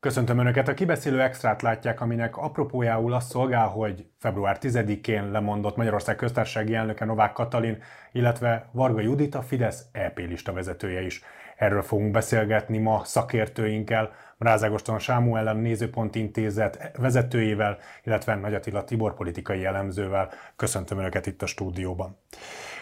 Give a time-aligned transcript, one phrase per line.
[0.00, 0.68] Köszöntöm Önöket!
[0.68, 7.04] A kibeszélő extrát látják, aminek apropójául az szolgál, hogy február 10-én lemondott Magyarország köztársasági elnöke
[7.04, 11.22] Novák Katalin, illetve Varga Judit, a Fidesz EP lista vezetője is.
[11.56, 19.14] Erről fogunk beszélgetni ma szakértőinkkel, Rázágoston Sámuel a Nézőpont Intézet vezetőjével, illetve Nagy Attila Tibor
[19.14, 20.30] politikai elemzővel.
[20.56, 22.16] Köszöntöm Önöket itt a stúdióban.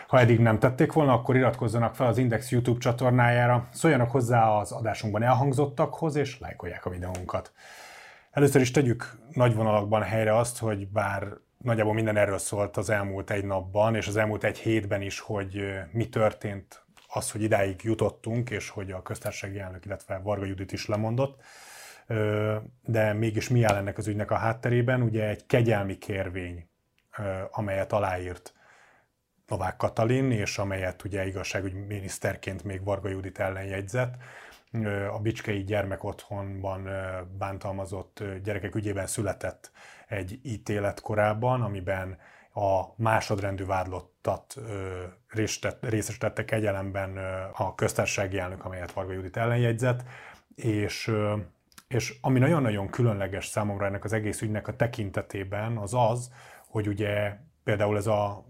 [0.09, 4.73] Ha eddig nem tették volna, akkor iratkozzanak fel az Index YouTube csatornájára, szóljanak hozzá az
[4.73, 7.53] adásunkban elhangzottakhoz, és lájkolják a videónkat.
[8.31, 13.31] Először is tegyük nagy vonalakban helyre azt, hogy bár nagyjából minden erről szólt az elmúlt
[13.31, 18.51] egy napban, és az elmúlt egy hétben is, hogy mi történt az, hogy idáig jutottunk,
[18.51, 21.41] és hogy a köztársasági elnök, illetve Varga Judit is lemondott,
[22.85, 25.03] de mégis mi áll ennek az ügynek a hátterében?
[25.03, 26.69] Ugye egy kegyelmi kérvény,
[27.51, 28.53] amelyet aláírt
[29.49, 34.15] Novák Katalin, és amelyet ugye igazságügyminiszterként még Varga Judit ellen jegyzett,
[35.13, 36.89] a Bicskei gyermekotthonban
[37.39, 39.71] bántalmazott gyerekek ügyében született
[40.07, 42.19] egy ítélet korábban, amiben
[42.55, 44.55] a másodrendű vádlottat
[45.81, 47.17] részesítette kegyelemben
[47.53, 50.03] a köztársasági elnök, amelyet Varga Judit ellenjegyzett,
[50.55, 51.13] és,
[51.89, 56.33] és ami nagyon-nagyon különleges számomra ennek az egész ügynek a tekintetében, az az,
[56.67, 57.37] hogy ugye
[57.69, 58.45] például ez a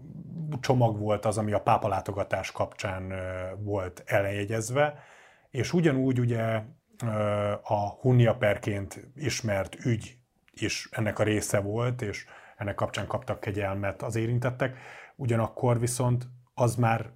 [0.59, 3.13] csomag volt az, ami a pápa látogatás kapcsán
[3.57, 5.03] volt ellenjegyezve,
[5.49, 6.63] és ugyanúgy ugye
[7.63, 10.17] a Hunnia perként ismert ügy
[10.51, 12.25] is ennek a része volt, és
[12.57, 14.77] ennek kapcsán kaptak kegyelmet az érintettek,
[15.15, 17.09] ugyanakkor viszont az már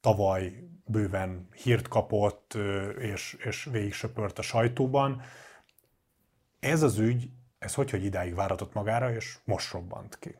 [0.00, 0.52] tavaly
[0.84, 2.54] bőven hírt kapott,
[2.98, 5.22] és, és végig söpört a sajtóban.
[6.60, 10.34] Ez az ügy, ez hogy, hogy idáig váratott magára, és most robbant ki?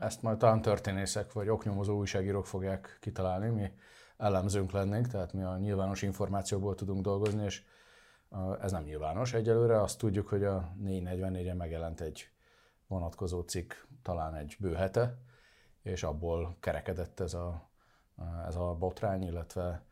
[0.00, 3.72] Ezt majd talán történészek vagy oknyomozó újságírók fogják kitalálni, mi
[4.16, 7.62] elemzőnk lennénk, tehát mi a nyilvános információkból tudunk dolgozni, és
[8.60, 9.80] ez nem nyilvános egyelőre.
[9.80, 12.30] Azt tudjuk, hogy a 444-en megjelent egy
[12.86, 13.72] vonatkozó cikk
[14.02, 15.18] talán egy bő hete,
[15.82, 17.70] és abból kerekedett ez a,
[18.46, 19.82] ez a botrány, illetve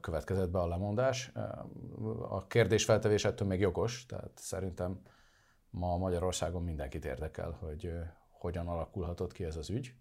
[0.00, 1.32] következett be a lemondás.
[2.28, 5.00] A kérdésfeltevés ettől még jogos, tehát szerintem
[5.70, 7.92] ma Magyarországon mindenkit érdekel, hogy
[8.38, 9.94] hogyan alakulhatott ki ez az ügy,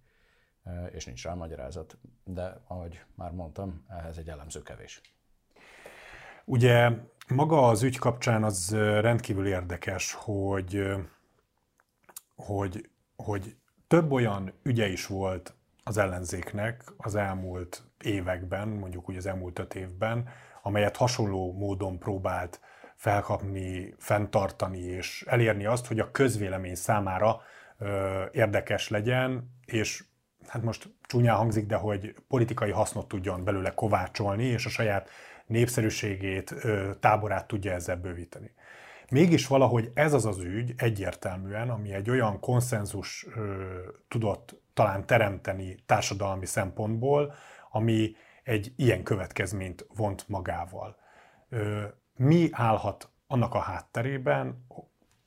[0.92, 1.98] és nincs rá magyarázat.
[2.24, 5.02] De ahogy már mondtam, ehhez egy elemző kevés.
[6.46, 6.90] Ugye
[7.28, 10.98] maga az ügy kapcsán az rendkívül érdekes, hogy
[12.38, 13.56] hogy, hogy
[13.88, 19.76] több olyan ügye is volt az ellenzéknek az elmúlt években, mondjuk úgy az elmúlt öt
[19.76, 20.30] évben,
[20.62, 22.60] amelyet hasonló módon próbált
[22.96, 27.42] felkapni, fenntartani és elérni azt, hogy a közvélemény számára
[28.32, 30.04] érdekes legyen, és
[30.48, 35.10] hát most csúnyán hangzik, de hogy politikai hasznot tudjon belőle kovácsolni, és a saját
[35.46, 36.56] népszerűségét,
[37.00, 38.52] táborát tudja ezzel bővíteni.
[39.10, 43.28] Mégis valahogy ez az az ügy egyértelműen, ami egy olyan konszenzus
[44.08, 47.34] tudott talán teremteni társadalmi szempontból,
[47.72, 50.98] ami egy ilyen következményt vont magával.
[52.16, 54.66] Mi állhat annak a hátterében?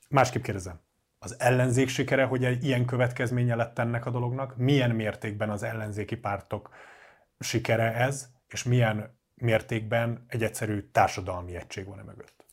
[0.08, 0.80] Másképp kérdezem,
[1.22, 4.56] az ellenzék sikere, hogy egy ilyen következménye lett ennek a dolognak?
[4.56, 6.70] Milyen mértékben az ellenzéki pártok
[7.38, 12.44] sikere ez, és milyen mértékben egy egyszerű társadalmi egység van e mögött?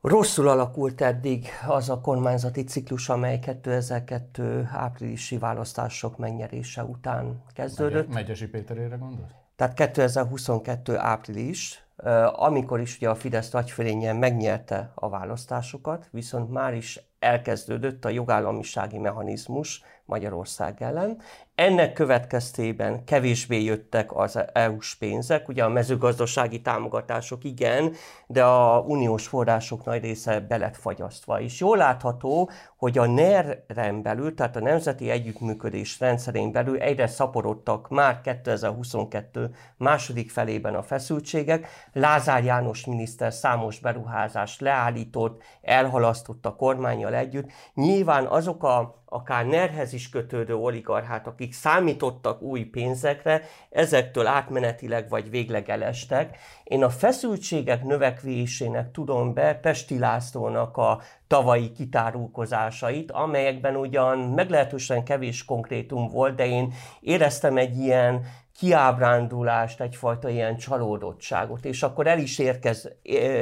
[0.00, 8.12] Rosszul alakult eddig az a kormányzati ciklus, amely 2002 áprilisi választások megnyerése után kezdődött.
[8.12, 9.44] Megyesi Péterére gondol?
[9.56, 11.84] Tehát 2022 április,
[12.32, 18.98] amikor is ugye a Fidesz nagyfölényen megnyerte a választásosokat, viszont már is elkezdődött a jogállamisági
[18.98, 21.18] mechanizmus Magyarország ellen.
[21.54, 27.92] Ennek következtében kevésbé jöttek az EU-s pénzek, ugye a mezőgazdasági támogatások igen,
[28.26, 31.40] de a uniós források nagy része be lett fagyasztva.
[31.40, 37.88] És jól látható, hogy a NER-en belül, tehát a Nemzeti Együttműködés rendszerén belül egyre szaporodtak
[37.88, 41.68] már 2022 második felében a feszültségek.
[41.92, 47.50] Lázár János miniszter számos beruházást leállított, elhalasztott a kormányjal együtt.
[47.74, 55.30] Nyilván azok a akár nerhez is kötődő oligarchát, akik számítottak új pénzekre, ezektől átmenetileg vagy
[55.30, 56.38] végleg elestek.
[56.64, 65.44] Én a feszültségek növekvésének tudom be Pesti Lászlónak a tavalyi kitárulkozásait, amelyekben ugyan meglehetősen kevés
[65.44, 68.24] konkrétum volt, de én éreztem egy ilyen
[68.58, 72.88] kiábrándulást, egyfajta ilyen csalódottságot, és akkor el is érkez,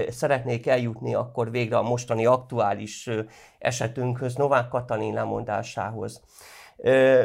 [0.08, 3.10] szeretnék eljutni akkor végre a mostani aktuális
[3.58, 6.22] esetünkhöz, Novák Katalin lemondásához.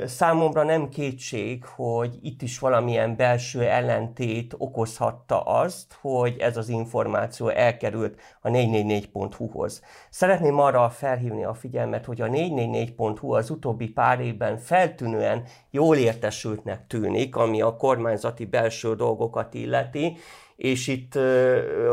[0.05, 7.47] Számomra nem kétség, hogy itt is valamilyen belső ellentét okozhatta azt, hogy ez az információ
[7.47, 9.81] elkerült a 444.hu-hoz.
[10.09, 16.87] Szeretném arra felhívni a figyelmet, hogy a 444.hu az utóbbi pár évben feltűnően jól értesültnek
[16.87, 20.17] tűnik, ami a kormányzati belső dolgokat illeti,
[20.55, 21.19] és itt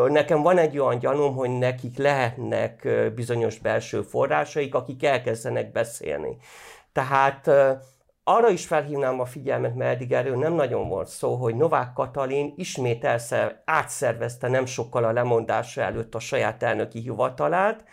[0.09, 6.37] nekem van egy olyan gyanúm, hogy nekik lehetnek bizonyos belső forrásaik, akik elkezdenek beszélni.
[6.96, 7.50] Tehát
[8.25, 12.52] arra is felhívnám a figyelmet, mert eddig erről nem nagyon volt szó, hogy Novák Katalin
[12.56, 17.84] ismét elszer, átszervezte nem sokkal a lemondása előtt a saját elnöki hivatalát,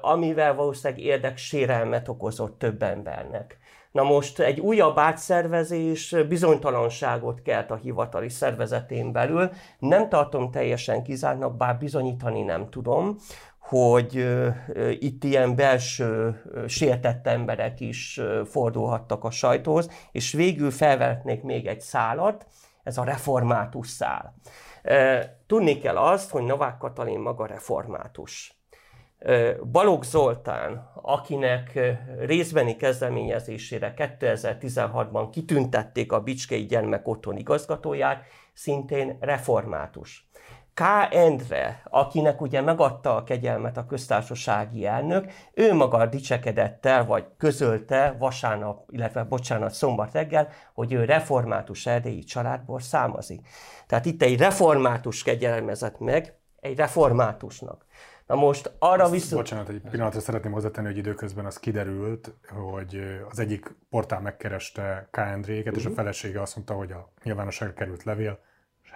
[0.00, 3.58] amivel valószínűleg érdeksérelmet okozott több embernek.
[3.92, 9.50] Na most egy újabb átszervezés bizonytalanságot kelt a hivatali szervezetén belül.
[9.78, 13.16] Nem tartom teljesen kizártnak, bár bizonyítani nem tudom,
[13.68, 14.26] hogy
[14.90, 22.46] itt ilyen belső sértett emberek is fordulhattak a sajtóhoz, és végül felvetnék még egy szálat,
[22.82, 24.34] ez a református szál.
[25.46, 28.60] Tudni kell azt, hogy Novák Katalin maga református.
[29.70, 31.78] Balogh Zoltán, akinek
[32.18, 40.25] részbeni kezdeményezésére 2016-ban kitüntették a Bicskei Gyermek Otthon igazgatóját, szintén református.
[40.76, 40.82] K.
[41.10, 48.16] Endre, akinek ugye megadta a kegyelmet a köztársasági elnök, ő maga dicsekedett el, vagy közölte
[48.18, 53.46] vasárnap, illetve bocsánat, szombat reggel, hogy ő református erdélyi családból származik.
[53.86, 57.84] Tehát itt egy református kegyelmezett meg egy reformátusnak.
[58.26, 59.42] Na most arra viszont...
[59.42, 65.16] Bocsánat, egy pillanatra szeretném hozzátenni, hogy időközben az kiderült, hogy az egyik portál megkereste K.
[65.16, 65.78] Endréket, uh-huh.
[65.78, 65.98] és a mhm.
[65.98, 68.38] felesége azt mondta, hogy a nyilvánosságra került levél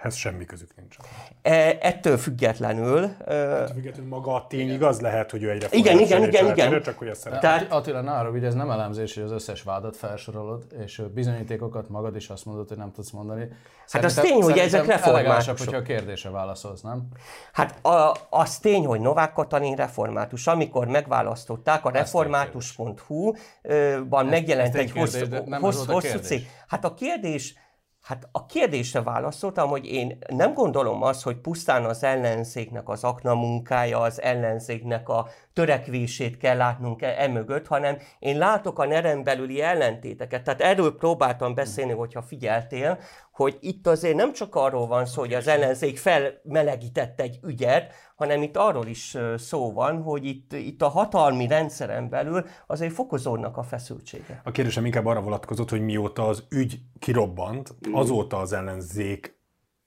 [0.01, 0.95] ez semmi közük nincs.
[1.41, 3.03] E, ettől függetlenül...
[3.03, 6.81] Ettől függetlenül maga a tény igaz lehet, hogy ő egyre Igen, igen, igen, igen.
[6.81, 7.71] Csak hogy ezt Tehát...
[7.71, 12.29] Attila, ne arra ez nem elemzés, hogy az összes vádat felsorolod, és bizonyítékokat magad is
[12.29, 13.47] azt mondod, hogy nem tudsz mondani.
[13.89, 15.57] Hát az tény, hogy ezek reformátusok.
[15.57, 17.07] hogyha a kérdése válaszolsz, nem?
[17.51, 20.47] Hát a, az tény, hogy Novák Katalin református.
[20.47, 26.49] Amikor megválasztották, a református.hu-ban megjelent egy hosszú, hosszú, hosszú cég.
[26.67, 27.55] Hát a kérdés
[28.01, 33.33] Hát a kérdésre válaszoltam, hogy én nem gondolom azt, hogy pusztán az ellenzéknek az akna
[33.33, 39.61] munkája, az ellenzéknek a törekvését kell látnunk e, e hanem én látok a nerem belüli
[39.61, 40.43] ellentéteket.
[40.43, 42.99] Tehát erről próbáltam beszélni, hogyha figyeltél,
[43.41, 48.41] hogy itt azért nem csak arról van szó, hogy az ellenzék felmelegített egy ügyet, hanem
[48.41, 53.63] itt arról is szó van, hogy itt, itt a hatalmi rendszeren belül azért fokozódnak a
[53.63, 54.41] feszültsége.
[54.43, 59.39] A kérdésem inkább arra vonatkozott, hogy mióta az ügy kirobbant, azóta az ellenzék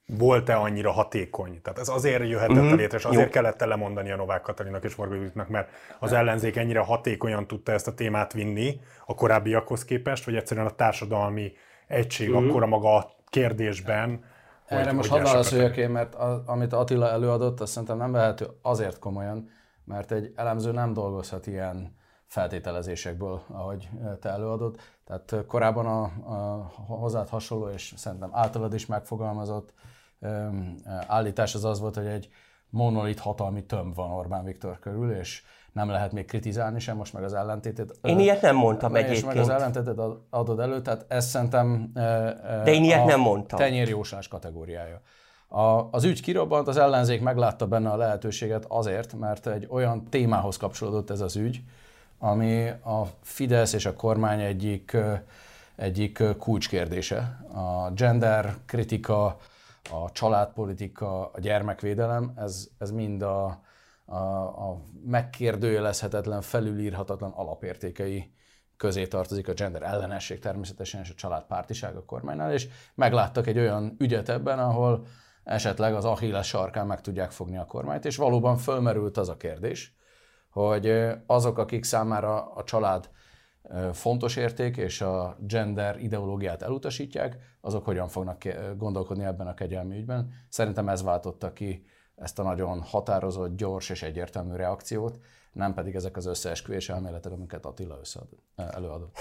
[0.06, 1.60] volt-e annyira hatékony?
[1.62, 2.76] Tehát ez azért jöhetett mm-hmm.
[2.76, 3.30] létre, és azért Jó.
[3.30, 5.68] kellett lemondani a Novák Katalinak és Varga Juditnak, mert
[5.98, 10.74] az ellenzék ennyire hatékonyan tudta ezt a témát vinni a korábbiakhoz képest, vagy egyszerűen a
[10.74, 11.52] társadalmi
[11.86, 12.48] egység mm-hmm.
[12.48, 14.25] akkor a maga a kérdésben,
[14.66, 18.46] erre hogy, most hadd válaszoljak én, mert a, amit Attila előadott, azt szerintem nem vehető
[18.62, 19.48] azért komolyan,
[19.84, 21.96] mert egy elemző nem dolgozhat ilyen
[22.26, 23.88] feltételezésekből, ahogy
[24.20, 24.76] te előadod.
[25.04, 26.02] Tehát korábban a,
[26.34, 29.72] a hozzád hasonló, és szerintem általad is megfogalmazott
[31.06, 32.28] állítás az az volt, hogy egy
[32.69, 35.42] monolit hatalmi tömb van Orbán Viktor körül, és
[35.75, 37.99] nem lehet még kritizálni sem, most meg az ellentétet.
[38.03, 39.26] Én ilyet nem mondtam és egyébként.
[39.26, 39.99] meg az ellentétet
[40.31, 41.91] adod elő, tehát ez szerintem
[42.65, 43.59] De én ilyet nem mondtam.
[43.59, 45.00] tenyérjóslás kategóriája.
[45.49, 50.57] A, az ügy kirobbant, az ellenzék meglátta benne a lehetőséget azért, mert egy olyan témához
[50.57, 51.61] kapcsolódott ez az ügy,
[52.19, 54.97] ami a Fidesz és a kormány egyik,
[55.76, 57.38] egyik kulcskérdése.
[57.54, 59.25] A gender kritika,
[59.90, 63.59] a családpolitika, a gyermekvédelem, ez, ez mind a,
[64.04, 64.16] a,
[64.70, 68.32] a megkérdőjelezhetetlen, felülírhatatlan alapértékei
[68.76, 73.96] közé tartozik a gender ellenesség természetesen, és a családpártiság a kormánynál, és megláttak egy olyan
[73.99, 75.06] ügyet ebben, ahol
[75.44, 79.96] esetleg az Achilles sarkán meg tudják fogni a kormányt, és valóban fölmerült az a kérdés,
[80.50, 83.11] hogy azok, akik számára a család
[83.92, 88.42] fontos érték, és a gender ideológiát elutasítják, azok hogyan fognak
[88.76, 90.32] gondolkodni ebben a kegyelmi ügyben.
[90.49, 95.18] Szerintem ez váltotta ki ezt a nagyon határozott, gyors és egyértelmű reakciót,
[95.52, 99.18] nem pedig ezek az összeesküvés elméletek, amiket Attila összeadott, előadott.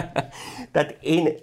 [0.72, 1.36] Tehát én,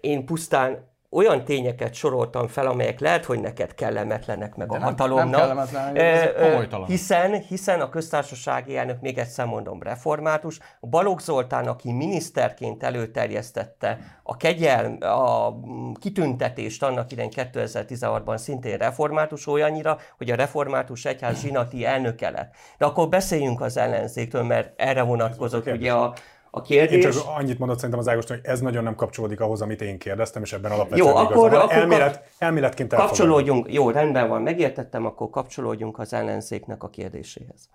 [0.00, 4.88] én pusztán olyan tényeket soroltam fel, amelyek lehet, hogy neked kellemetlenek meg De a nem,
[4.88, 5.30] hatalomnak.
[5.30, 11.92] Nem kellemetlen, hiszen, hiszen a köztársasági elnök, még egyszer mondom, református, a Balogh Zoltán, aki
[11.92, 15.54] miniszterként előterjesztette a kegyel, a
[16.00, 22.54] kitüntetést annak idején 2016-ban szintén református olyannyira, hogy a református egyház zsinati elnöke lett.
[22.78, 26.14] De akkor beszéljünk az ellenzéktől, mert erre vonatkozott ugye a,
[26.56, 27.04] A kérdés...
[27.04, 29.98] Én csak annyit mondott szerintem az Ágoston, hogy ez nagyon nem kapcsolódik ahhoz, amit én
[29.98, 31.60] kérdeztem, és ebben alapvetően jó, akkor, van.
[31.60, 37.68] akkor Elmélet, elméletként Kapcsolódjunk, jó, rendben van, megértettem, akkor kapcsolódjunk az ellenzéknek a kérdéséhez.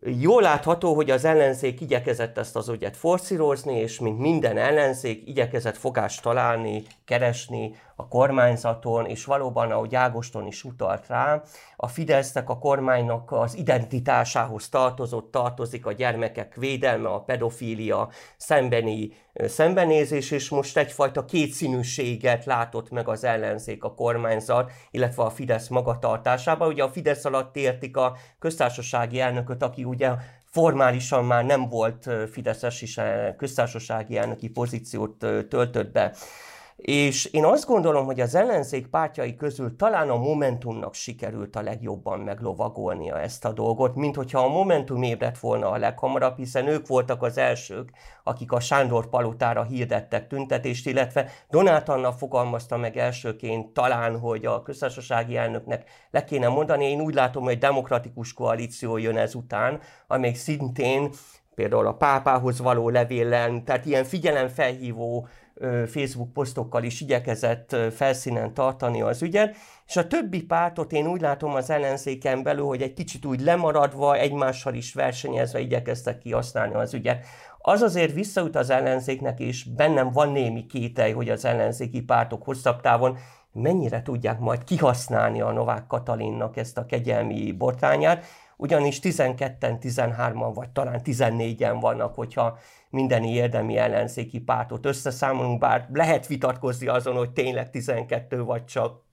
[0.00, 5.76] Jól látható, hogy az ellenzék igyekezett ezt az ügyet forszírozni, és mint minden ellenzék igyekezett
[5.76, 11.42] fogást találni, keresni a kormányzaton, és valóban, ahogy Ágoston is utalt rá,
[11.76, 20.30] a Fidesznek, a kormánynak az identitásához tartozott, tartozik a gyermekek védelme, a pedofília szembeni szembenézés,
[20.30, 26.68] és most egyfajta kétszínűséget látott meg az ellenzék, a kormányzat, illetve a Fidesz magatartásában.
[26.68, 30.10] Ugye a Fidesz alatt értik a köztársasági elnököt, aki ugye
[30.44, 33.00] formálisan már nem volt Fideszes, is
[33.36, 36.14] köztársasági elnöki pozíciót töltött be.
[36.78, 42.20] És én azt gondolom, hogy az ellenzék pártjai közül talán a Momentumnak sikerült a legjobban
[42.20, 47.22] meglovagolnia ezt a dolgot, mint hogyha a Momentum ébredt volna a leghamarabb, hiszen ők voltak
[47.22, 47.90] az elsők,
[48.24, 54.62] akik a Sándor palotára hirdettek tüntetést, illetve Donát Anna fogalmazta meg elsőként talán, hogy a
[54.62, 56.84] köztársasági elnöknek le kéne mondani.
[56.84, 61.10] Én úgy látom, hogy demokratikus koalíció jön ezután, amely szintén
[61.58, 65.28] például a pápához való levélen, tehát ilyen figyelemfelhívó
[65.86, 71.54] Facebook posztokkal is igyekezett felszínen tartani az ügyet, és a többi pártot én úgy látom
[71.54, 77.26] az ellenzéken belül, hogy egy kicsit úgy lemaradva, egymással is versenyezve igyekeztek kihasználni az ügyet.
[77.58, 82.80] Az azért visszaüt az ellenzéknek, és bennem van némi kételj, hogy az ellenzéki pártok hosszabb
[82.80, 83.18] távon
[83.52, 88.24] mennyire tudják majd kihasználni a Novák Katalinnak ezt a kegyelmi botrányát,
[88.60, 92.58] ugyanis 12-en, 13-an vagy talán 14-en vannak, hogyha
[92.90, 99.06] minden érdemi ellenzéki pártot összeszámolunk, bár lehet vitatkozni azon, hogy tényleg 12 vagy csak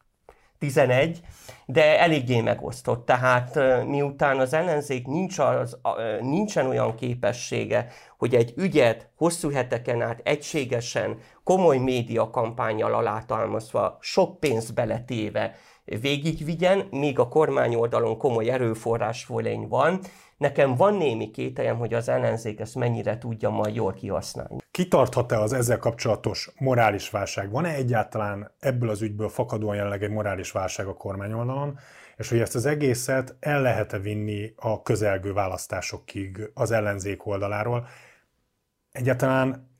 [0.60, 1.22] 11,
[1.66, 3.06] de eléggé megosztott.
[3.06, 5.78] Tehát miután az ellenzék nincs az,
[6.22, 7.88] nincsen olyan képessége,
[8.18, 16.88] hogy egy ügyet hosszú heteken át egységesen, komoly média kampányjal alátalmazva, sok pénzt beletéve végigvigyen,
[16.92, 19.26] míg a kormány oldalon komoly erőforrás
[19.68, 20.00] van,
[20.38, 24.58] Nekem van némi kételjem, hogy az ellenzék ezt mennyire tudja majd jól kihasználni.
[24.72, 27.52] Kitarthat-e az ezzel kapcsolatos morális válság?
[27.52, 31.80] Van-e egyáltalán ebből az ügyből fakadóan jelenleg egy morális válság a kormány oldalon?
[32.18, 37.88] És hogy ezt az egészet el lehet-e vinni a közelgő választásokig az ellenzék oldaláról?
[38.92, 39.75] Egyáltalán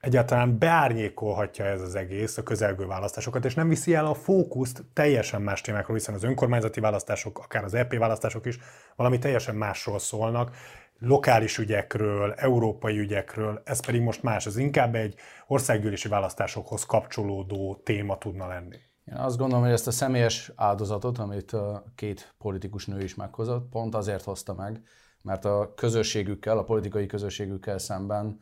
[0.00, 5.42] egyáltalán beárnyékolhatja ez az egész a közelgő választásokat, és nem viszi el a fókuszt teljesen
[5.42, 8.58] más témákról, hiszen az önkormányzati választások, akár az EP választások is
[8.96, 10.56] valami teljesen másról szólnak,
[10.98, 15.14] lokális ügyekről, európai ügyekről, ez pedig most más, ez inkább egy
[15.46, 18.76] országgyűlési választásokhoz kapcsolódó téma tudna lenni.
[19.04, 21.56] Én azt gondolom, hogy ezt a személyes áldozatot, amit
[21.94, 24.82] két politikus nő is meghozott, pont azért hozta meg,
[25.22, 28.40] mert a közösségükkel, a politikai közösségükkel szemben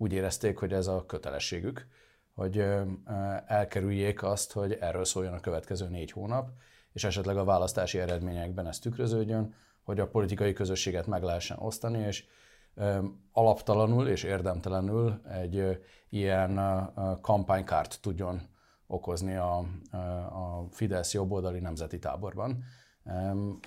[0.00, 1.86] úgy érezték, hogy ez a kötelességük,
[2.34, 2.64] hogy
[3.46, 6.48] elkerüljék azt, hogy erről szóljon a következő négy hónap,
[6.92, 12.24] és esetleg a választási eredményekben ez tükröződjön, hogy a politikai közösséget meg lehessen osztani, és
[13.32, 16.60] alaptalanul és érdemtelenül egy ilyen
[17.20, 18.40] kampánykárt tudjon
[18.86, 19.56] okozni a,
[20.28, 22.64] a Fidesz jobboldali nemzeti táborban.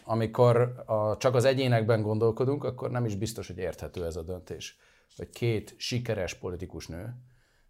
[0.04, 4.78] Amikor a, csak az egyénekben gondolkodunk, akkor nem is biztos, hogy érthető ez a döntés
[5.17, 7.15] hogy két sikeres politikus nő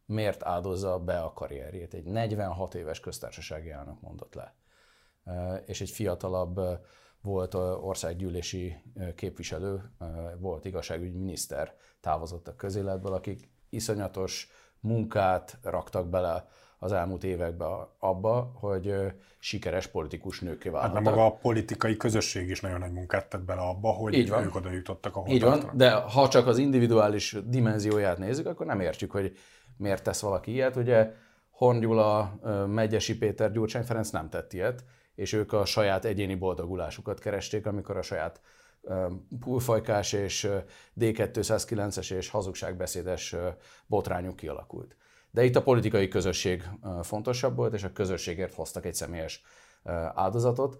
[0.05, 1.93] miért áldozza be a karrierjét.
[1.93, 4.55] Egy 46 éves köztársasági elnök mondott le.
[5.65, 6.59] És egy fiatalabb
[7.21, 8.75] volt országgyűlési
[9.15, 9.91] képviselő,
[10.39, 16.47] volt igazságügyi miniszter távozott a közéletből, akik iszonyatos munkát raktak bele
[16.83, 18.95] az elmúlt években abba, hogy
[19.39, 20.93] sikeres politikus nőké váltak.
[20.93, 24.43] Hát maga a politikai közösség is nagyon nagy munkát tett bele abba, hogy Így van.
[24.43, 28.79] ők oda jutottak, ahol Így van, de ha csak az individuális dimenzióját nézzük, akkor nem
[28.79, 29.37] értjük, hogy
[29.77, 30.75] miért tesz valaki ilyet.
[30.75, 31.11] Ugye
[31.49, 34.83] Horn Gyula, Megyesi Péter, Gyurcsány Ferenc nem tett ilyet,
[35.15, 38.41] és ők a saját egyéni boldogulásukat keresték, amikor a saját
[39.39, 40.49] pulfajkás és
[40.99, 43.35] D209-es és hazugságbeszédes
[43.87, 44.95] botrányuk kialakult.
[45.33, 46.69] De itt a politikai közösség
[47.01, 49.43] fontosabb volt, és a közösségért hoztak egy személyes
[50.13, 50.77] áldozatot,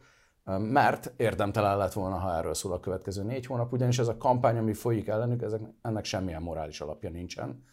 [0.60, 4.58] mert érdemtelen lett volna, ha erről szól a következő négy hónap, ugyanis ez a kampány,
[4.58, 7.64] ami folyik ellenük, ezek, ennek semmilyen morális alapja nincsen.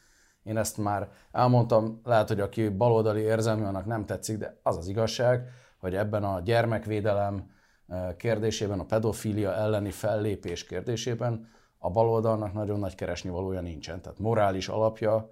[0.43, 4.89] Én ezt már elmondtam, lehet, hogy aki baloldali érzelmű, annak nem tetszik, de az az
[4.89, 7.51] igazság, hogy ebben a gyermekvédelem
[8.17, 14.01] kérdésében, a pedofília elleni fellépés kérdésében a baloldalnak nagyon nagy keresni valója nincsen.
[14.01, 15.31] Tehát morális alapja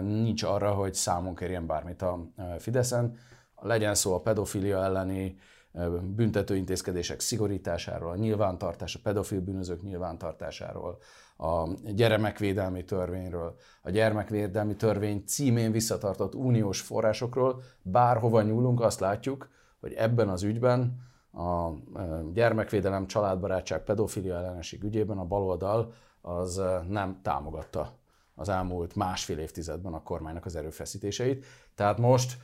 [0.00, 2.26] nincs arra, hogy számon kérjen bármit a
[2.58, 3.16] Fideszen.
[3.60, 5.38] Legyen szó a pedofilia elleni
[6.02, 10.98] büntető intézkedések szigorításáról, a nyilvántartás, a pedofil bűnözők nyilvántartásáról,
[11.36, 19.48] a gyermekvédelmi törvényről, a gyermekvédelmi törvény címén visszatartott uniós forrásokról, bárhova nyúlunk, azt látjuk,
[19.80, 21.70] hogy ebben az ügyben a
[22.32, 27.96] gyermekvédelem, családbarátság, pedofilia ellenesség ügyében a baloldal az nem támogatta
[28.38, 31.46] az elmúlt másfél évtizedben a kormánynak az erőfeszítéseit.
[31.74, 32.36] Tehát most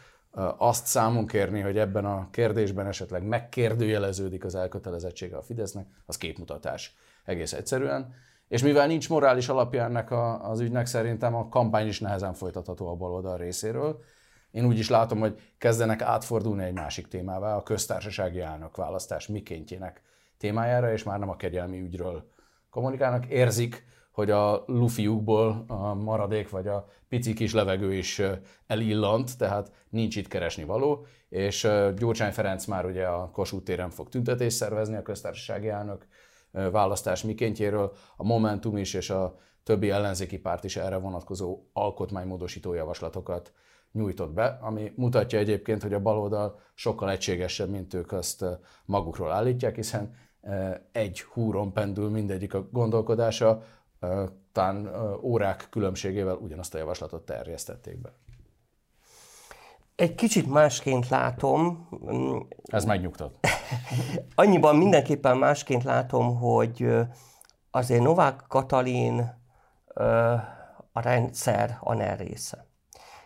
[0.57, 6.97] azt számon kérni, hogy ebben a kérdésben esetleg megkérdőjeleződik az elkötelezettsége a Fidesznek, az képmutatás
[7.25, 8.15] egész egyszerűen.
[8.49, 12.89] És mivel nincs morális alapja ennek a, az ügynek, szerintem a kampány is nehezen folytatható
[12.89, 14.03] a baloldal részéről.
[14.51, 20.03] Én úgy is látom, hogy kezdenek átfordulni egy másik témává, a köztársasági elnök választás mikéntjének
[20.39, 22.29] témájára, és már nem a kegyelmi ügyről
[22.71, 23.27] kommunikálnak.
[23.27, 28.23] Érzik, hogy a lufiukból a maradék vagy a pici kis levegő is
[28.67, 34.09] elillant, tehát nincs itt keresni való, és Gyurcsány Ferenc már ugye a Kossuth téren fog
[34.09, 36.07] tüntetést szervezni a köztársasági elnök
[36.51, 43.53] választás mikéntjéről, a Momentum is és a többi ellenzéki párt is erre vonatkozó alkotmánymódosító javaslatokat
[43.93, 48.45] nyújtott be, ami mutatja egyébként, hogy a baloldal sokkal egységesebb, mint ők azt
[48.85, 50.15] magukról állítják, hiszen
[50.93, 53.63] egy húron pendül mindegyik a gondolkodása,
[54.53, 54.91] talán
[55.23, 58.13] órák különbségével ugyanazt a javaslatot terjesztették be.
[59.97, 61.89] Egy kicsit másként látom.
[62.65, 63.39] Ez megnyugtat.
[64.35, 66.89] Annyiban mindenképpen másként látom, hogy
[67.71, 69.43] azért Novák Katalin
[70.93, 72.67] a rendszer a NER része.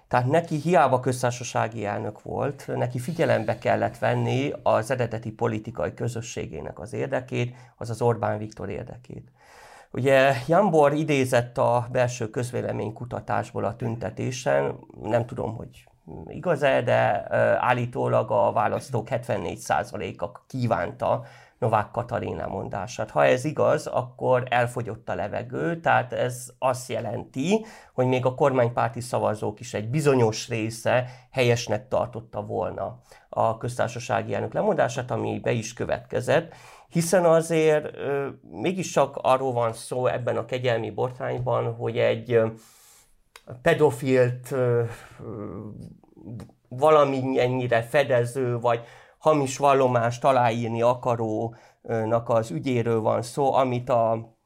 [0.09, 6.93] Tehát neki hiába köztársasági elnök volt, neki figyelembe kellett venni az eredeti politikai közösségének az
[6.93, 9.33] érdekét, az az Orbán Viktor érdekét.
[9.91, 15.89] Ugye Jambor idézett a belső közvéleménykutatásból a tüntetésen, nem tudom, hogy
[16.27, 17.27] igaz-e, de
[17.61, 21.25] állítólag a választók 74%-a kívánta
[21.59, 23.11] Novák Katalin mondását.
[23.11, 29.01] Ha ez igaz, akkor elfogyott a levegő, tehát ez azt jelenti, hogy még a kormánypárti
[29.01, 35.73] szavazók is egy bizonyos része helyesnek tartotta volna a köztársasági elnök lemondását, ami be is
[35.73, 36.55] következett,
[36.89, 37.97] hiszen azért
[38.51, 42.41] mégiscsak arról van szó ebben a kegyelmi botrányban, hogy egy
[43.63, 44.55] pedofilt
[46.69, 48.81] valami ennyire fedező, vagy
[49.19, 54.37] hamis vallomást aláírni akarónak az ügyéről van szó, amit a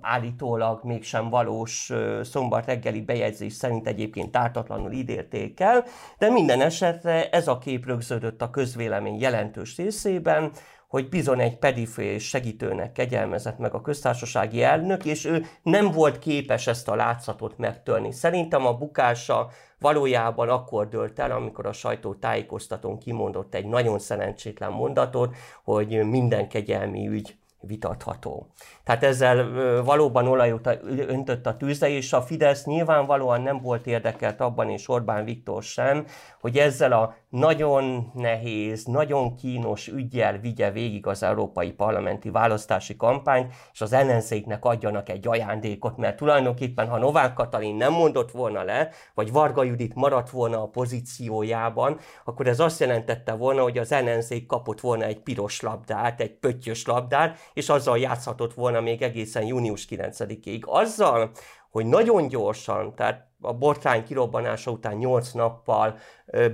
[0.00, 1.92] állítólag mégsem valós
[2.22, 5.84] szombat reggeli bejegyzés szerint egyébként ártatlanul ítélték el,
[6.18, 10.50] de minden esetre ez a kép rögződött a közvélemény jelentős részében,
[10.88, 16.66] hogy bizony egy pedifé segítőnek kegyelmezett meg a köztársasági elnök, és ő nem volt képes
[16.66, 18.12] ezt a látszatot megtörni.
[18.12, 24.72] Szerintem a bukása valójában akkor dőlt el, amikor a sajtó tájékoztatón kimondott egy nagyon szerencsétlen
[24.72, 28.46] mondatot, hogy minden kegyelmi ügy vitatható.
[28.88, 29.50] Tehát ezzel
[29.84, 35.24] valóban olajot öntött a tűzre, és a Fidesz nyilvánvalóan nem volt érdekelt abban, és Orbán
[35.24, 36.04] Viktor sem,
[36.40, 43.54] hogy ezzel a nagyon nehéz, nagyon kínos ügyjel vigye végig az európai parlamenti választási kampányt,
[43.72, 48.88] és az ellenzéknek adjanak egy ajándékot, mert tulajdonképpen, ha Novák Katalin nem mondott volna le,
[49.14, 54.46] vagy Varga Judit maradt volna a pozíciójában, akkor ez azt jelentette volna, hogy az ellenzék
[54.46, 59.86] kapott volna egy piros labdát, egy pöttyös labdát, és azzal játszhatott volna még egészen június
[59.90, 60.64] 9-ig.
[60.64, 61.30] Azzal,
[61.70, 65.98] hogy nagyon gyorsan, tehát a botrány kirobbanása után 8 nappal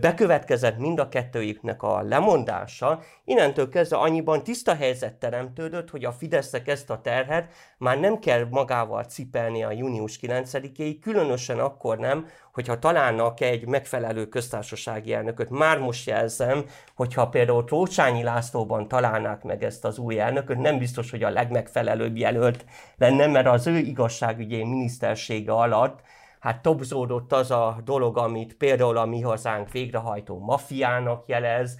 [0.00, 6.68] bekövetkezett mind a kettőjüknek a lemondása, innentől kezdve annyiban tiszta helyzet teremtődött, hogy a Fidesznek
[6.68, 12.78] ezt a terhet már nem kell magával cipelni a június 9-ig, különösen akkor nem, hogyha
[12.78, 15.50] találnak egy megfelelő köztársasági elnököt.
[15.50, 21.10] Már most jelzem, hogyha például Trócsányi Lászlóban találnák meg ezt az új elnököt, nem biztos,
[21.10, 22.64] hogy a legmegfelelőbb jelölt
[22.96, 26.00] lenne, mert az ő igazságügyi minisztersége alatt
[26.44, 31.78] hát topzódott az a dolog, amit például a mi hazánk végrehajtó mafiának jelez,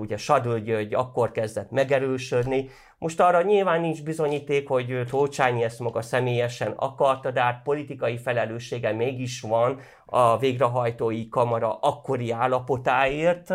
[0.00, 2.68] ugye Sadő György akkor kezdett megerősödni.
[2.98, 8.92] Most arra nyilván nincs bizonyíték, hogy Tócsányi ezt maga személyesen akarta, de hát politikai felelőssége
[8.92, 13.52] mégis van a végrehajtói kamara akkori állapotáért.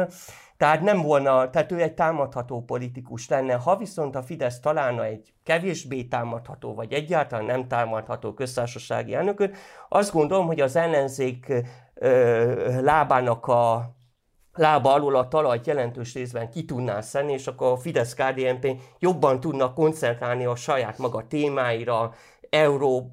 [0.59, 3.53] Tehát nem volna, tehát ő egy támadható politikus lenne.
[3.53, 9.57] Ha viszont a Fidesz találna egy kevésbé támadható, vagy egyáltalán nem támadható köztársasági elnököt,
[9.89, 11.53] azt gondolom, hogy az ellenzék
[11.93, 13.95] ö, lábának a
[14.53, 19.39] lába alól a talajt jelentős részben ki tudná szenni, és akkor a fidesz KDNP jobban
[19.39, 22.13] tudna koncentrálni a saját maga témáira,
[22.49, 23.11] euró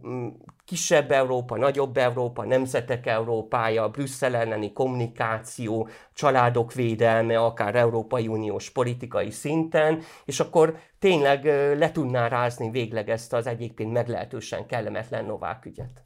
[0.67, 9.31] kisebb Európa, nagyobb Európa, nemzetek Európája, Brüsszel elleni kommunikáció, családok védelme, akár Európai Uniós politikai
[9.31, 11.45] szinten, és akkor tényleg
[11.79, 16.01] le tudná rázni végleg ezt az egyébként meglehetősen kellemetlen Novák ügyet.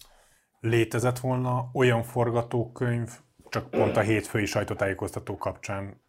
[0.60, 3.10] Létezett volna olyan forgatókönyv,
[3.48, 6.00] csak pont a hétfői sajtótájékoztató kapcsán,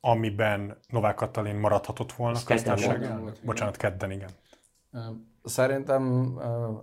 [0.00, 3.12] amiben Novák Katalin maradhatott volna köztársaság?
[3.44, 4.30] Bocsánat, kedden, igen.
[5.44, 6.34] Szerintem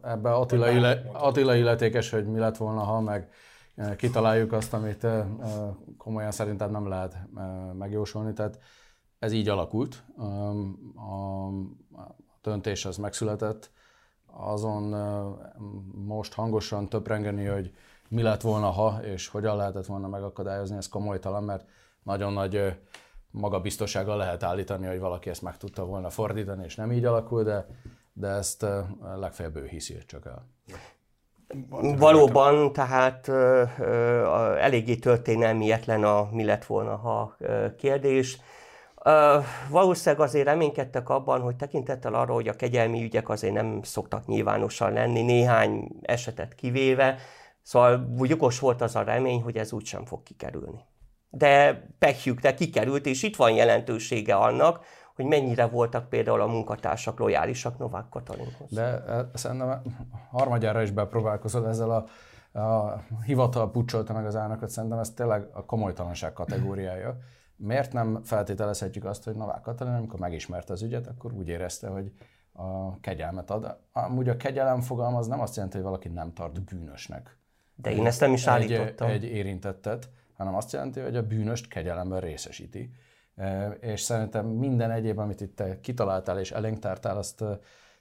[0.04, 3.30] ebbe Attila, ille, Attila illetékes, hogy mi lett volna, ha meg
[3.98, 5.08] kitaláljuk azt, amit
[5.98, 7.18] komolyan szerintem nem lehet
[7.78, 8.34] megjósolni.
[8.34, 8.60] Tehát
[9.20, 10.04] ez így alakult.
[10.96, 12.06] A
[12.42, 13.72] döntés az megszületett.
[14.26, 14.84] Azon
[15.94, 17.74] most hangosan töprengeni, hogy
[18.10, 21.66] mi lett volna, ha, és hogyan lehetett volna megakadályozni, ez komolytalan, mert
[22.04, 22.80] nagyon nagy
[23.32, 27.68] magabiztossággal lehet állítani, hogy valaki ezt meg tudta volna fordítani, és nem így alakul, de,
[28.20, 28.66] de ezt
[29.16, 30.48] legfeljebb ő hiszi csak el.
[31.98, 37.38] Valóban, tehát ö, ö, eléggé történelmietlen a mi lett volna, ha
[37.78, 38.40] kérdés.
[39.70, 44.94] Valószínűleg azért reménykedtek abban, hogy tekintettel arra, hogy a kegyelmi ügyek azért nem szoktak nyilvánosan
[44.94, 47.18] lenni, néhány esetet kivéve,
[47.62, 50.86] szóval jogos volt az a remény, hogy ez úgysem fog kikerülni
[51.30, 51.84] de
[52.42, 54.86] de kikerült, és itt van jelentősége annak,
[55.18, 58.70] hogy mennyire voltak például a munkatársak lojálisak Novák Katalinhoz.
[58.70, 59.82] De e, szerintem
[60.30, 62.06] harmadjára is bepróbálkozol ezzel a,
[62.60, 67.18] a hivatal pucsolta meg az állnakat, szerintem ez tényleg a komolytalanság kategóriája.
[67.56, 72.12] Miért nem feltételezhetjük azt, hogy Novák Katalin, amikor megismerte az ügyet, akkor úgy érezte, hogy
[72.54, 73.78] a kegyelmet ad.
[73.92, 77.38] Amúgy a kegyelem fogalmaz nem azt jelenti, hogy valaki nem tart bűnösnek.
[77.76, 79.08] De én ezt nem is állítottam.
[79.08, 82.92] Egy, egy érintettet hanem azt jelenti, hogy a bűnöst kegyelemben részesíti.
[83.80, 87.44] És szerintem minden egyéb, amit itt te kitaláltál és elénk tártál, azt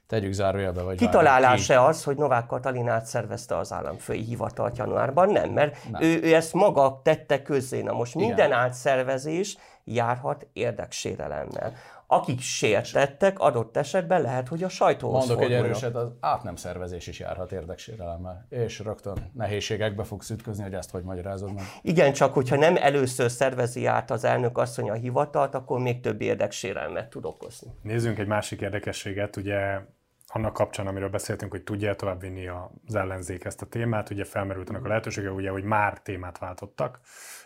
[0.07, 5.29] tegyük zárójelbe, vagy Kitalálás-e az, hogy Novák Katalin átszervezte az államfői hivatalt januárban?
[5.29, 6.01] Nem, mert nem.
[6.01, 7.81] Ő, ő ezt maga tette közzé.
[7.81, 8.59] Na most minden Igen.
[8.59, 11.73] átszervezés járhat érdeksérelemmel
[12.07, 15.65] akik sértettek, adott esetben lehet, hogy a sajtóhoz Mondok fordulnak.
[15.65, 20.73] egy erőset, az át nem szervezés is járhat érdeksérelemmel, és rögtön nehézségekbe fogsz ütközni, hogy
[20.73, 21.63] ezt hogy magyarázod meg.
[21.81, 26.21] Igen, csak hogyha nem először szervezi át az elnök asszony a hivatalt, akkor még több
[26.21, 27.71] érdeksérelmet tud okozni.
[27.81, 29.79] Nézzünk egy másik érdekességet, ugye
[30.27, 34.85] annak kapcsán, amiről beszéltünk, hogy tudja továbbvinni az ellenzék ezt a témát, ugye felmerült annak
[34.85, 36.99] a lehetősége, ugye, hogy már témát váltottak,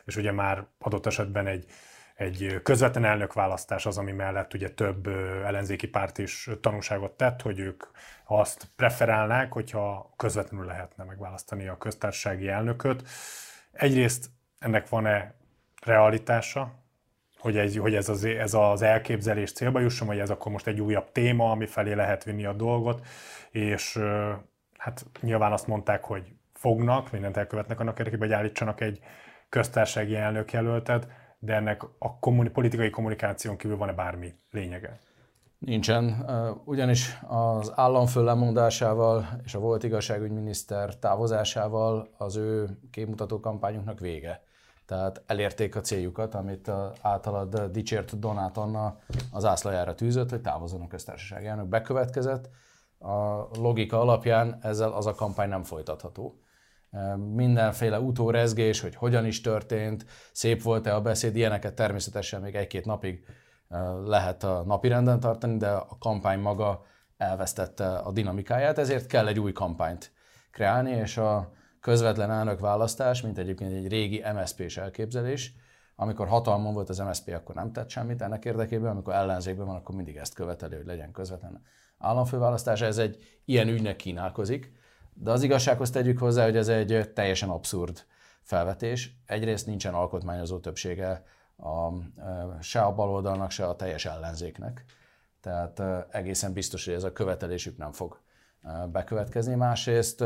[0.05, 1.65] és ugye már adott esetben egy
[2.21, 5.07] egy közvetlen elnökválasztás az, ami mellett ugye több
[5.45, 7.83] ellenzéki párt is tanúságot tett, hogy ők
[8.25, 13.07] azt preferálnák, hogyha közvetlenül lehetne megválasztani a köztársasági elnököt.
[13.71, 14.29] Egyrészt
[14.59, 15.33] ennek van-e
[15.85, 16.79] realitása,
[17.37, 20.81] hogy, egy, hogy ez, az, ez az elképzelés célba jusson, vagy ez akkor most egy
[20.81, 23.05] újabb téma, ami felé lehet vinni a dolgot,
[23.51, 23.99] és
[24.77, 28.99] hát nyilván azt mondták, hogy fognak, mindent elkövetnek annak érdekében, hogy állítsanak egy
[29.49, 31.07] köztársasági elnök jelöltet
[31.43, 34.99] de ennek a kommuni- politikai kommunikáción kívül van-e bármi lényege?
[35.59, 36.25] Nincsen,
[36.65, 44.43] ugyanis az államfő lemondásával és a volt igazságügyminiszter távozásával az ő képmutató kampányunknak vége.
[44.85, 48.97] Tehát elérték a céljukat, amit általad dicsért Donát Anna
[49.31, 51.65] az ászlajára tűzött, hogy távozzon a köztársaság elnök.
[51.65, 52.49] Bekövetkezett.
[52.99, 56.40] A logika alapján ezzel az a kampány nem folytatható
[57.33, 63.25] mindenféle utórezgés, hogy hogyan is történt, szép volt-e a beszéd, ilyeneket természetesen még egy-két napig
[64.05, 66.85] lehet a napirenden tartani, de a kampány maga
[67.17, 70.11] elvesztette a dinamikáját, ezért kell egy új kampányt
[70.51, 75.55] kreálni, és a közvetlen elnök választás, mint egyébként egy régi MSZP-s elképzelés,
[75.95, 79.95] amikor hatalmon volt az MSZP, akkor nem tett semmit ennek érdekében, amikor ellenzékben van, akkor
[79.95, 81.61] mindig ezt követeli, hogy legyen közvetlen
[81.97, 82.81] államfőválasztás.
[82.81, 84.71] Ez egy ilyen ügynek kínálkozik,
[85.13, 88.05] de az igazsághoz tegyük hozzá, hogy ez egy teljesen abszurd
[88.41, 89.21] felvetés.
[89.25, 91.23] Egyrészt nincsen alkotmányozó többsége
[91.57, 91.89] a,
[92.59, 94.85] se a baloldalnak, se a teljes ellenzéknek.
[95.41, 98.21] Tehát egészen biztos, hogy ez a követelésük nem fog
[98.91, 99.55] bekövetkezni.
[99.55, 100.23] Másrészt,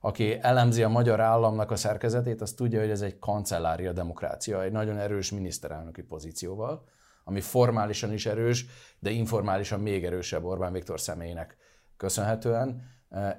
[0.00, 4.72] aki elemzi a magyar államnak a szerkezetét, az tudja, hogy ez egy kancellária demokrácia, egy
[4.72, 6.84] nagyon erős miniszterelnöki pozícióval,
[7.24, 8.66] ami formálisan is erős,
[8.98, 11.56] de informálisan még erősebb Orbán Viktor személynek
[11.96, 12.90] köszönhetően.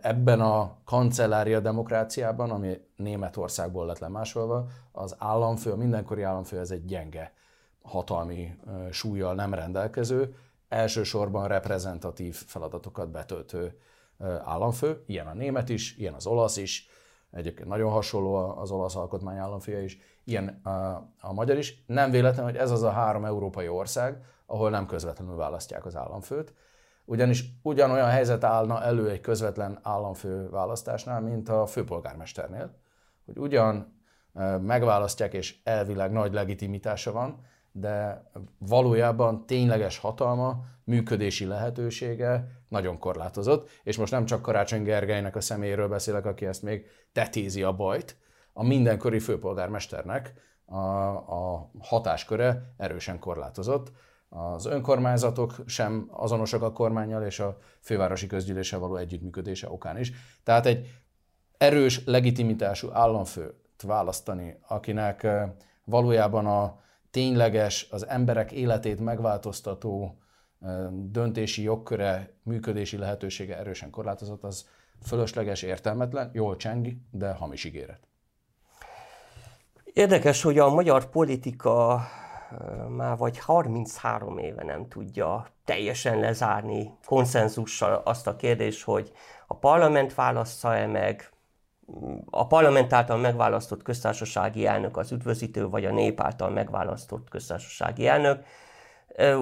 [0.02, 6.86] Ebben a kancellária demokráciában, ami Németországból lett lemásolva, az államfő, a mindenkori államfő, ez egy
[6.86, 7.34] gyenge
[7.82, 8.56] hatalmi
[8.92, 10.36] súlyjal nem rendelkező,
[10.68, 13.78] elsősorban reprezentatív feladatokat betöltő
[14.44, 16.88] államfő, ilyen a német is, ilyen az olasz is,
[17.32, 20.70] egyébként nagyon hasonló az olasz alkotmány államfője is, ilyen a,
[21.20, 21.84] a magyar is.
[21.88, 26.54] Nem véletlen, hogy ez az a három európai ország, ahol nem közvetlenül választják az államfőt,
[27.06, 32.76] ugyanis ugyanolyan helyzet állna elő egy közvetlen államfő választásnál, mint a főpolgármesternél,
[33.26, 34.02] hogy ugyan
[34.62, 38.24] megválasztják, és elvileg nagy legitimitása van, de
[38.58, 45.88] valójában tényleges hatalma, működési lehetősége nagyon korlátozott, és most nem csak Karácsony Gergelynek a személyéről
[45.88, 48.18] beszélek, aki ezt még tetézi a bajt,
[48.54, 50.34] a mindenkori főpolgármesternek
[50.66, 50.78] a,
[51.10, 53.92] a hatásköre erősen korlátozott.
[54.36, 60.12] Az önkormányzatok sem azonosak a kormányjal és a fővárosi közgyűléssel való együttműködése okán is.
[60.43, 60.88] Tehát egy
[61.58, 65.28] erős, legitimitású államfőt választani, akinek
[65.86, 66.80] valójában a
[67.12, 70.17] tényleges, az emberek életét megváltoztató
[70.91, 74.67] döntési jogköre, működési lehetősége erősen korlátozott, az
[75.02, 78.08] fölösleges, értelmetlen, jól csengi, de hamis ígéret.
[79.84, 82.02] Érdekes, hogy a magyar politika
[82.89, 89.12] már vagy 33 éve nem tudja teljesen lezárni konszenzussal azt a kérdést, hogy
[89.48, 91.32] a parlament válassza-e meg,
[92.30, 98.46] a parlament által megválasztott köztársasági elnök az üdvözítő, vagy a nép által megválasztott köztársasági elnök.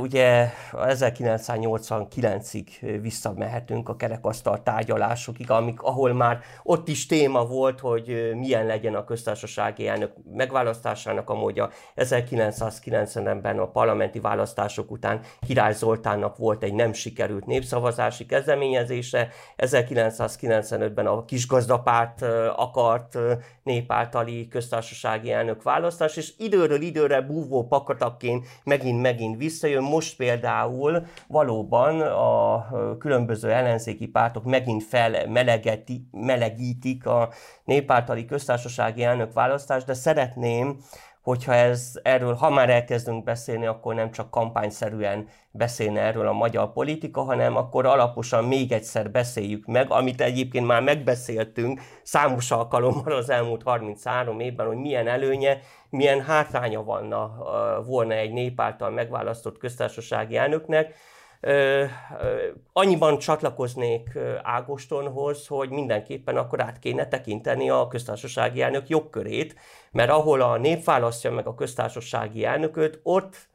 [0.02, 2.66] Ugye 1989-ig
[3.02, 9.04] visszamehetünk a kerekasztal tárgyalásokig, amik, ahol már ott is téma volt, hogy milyen legyen a
[9.04, 11.70] köztársasági elnök megválasztásának a módja.
[11.96, 21.26] 1990-ben a parlamenti választások után Király Zoltánnak volt egy nem sikerült népszavazási kezdeményezése, 1995-ben a
[21.26, 22.22] kisgazdapárt
[22.56, 23.18] akart
[23.64, 29.84] népáltali köztársasági elnök választás, és időről időre búvó pakatakként megint-megint visszajön.
[29.84, 37.30] Most például valóban a különböző ellenzéki pártok megint felmelegítik a
[37.64, 40.78] népáltali köztársasági elnök választást, de szeretném,
[41.22, 46.74] hogyha ez erről, ha már elkezdünk beszélni, akkor nem csak kampányszerűen beszélne erről a magyar
[46.74, 53.30] politika, hanem akkor alaposan még egyszer beszéljük meg, amit egyébként már megbeszéltünk számos alkalommal az
[53.30, 57.36] elmúlt 33 évben, hogy milyen előnye, milyen hátránya vanna,
[57.86, 60.96] volna egy nép által megválasztott köztársasági elnöknek,
[62.74, 69.56] annyiban csatlakoznék Ágostonhoz, hogy mindenképpen akkor át kéne tekinteni a köztársasági elnök jogkörét,
[69.92, 73.50] mert ahol a nép választja meg a köztársasági elnököt, ott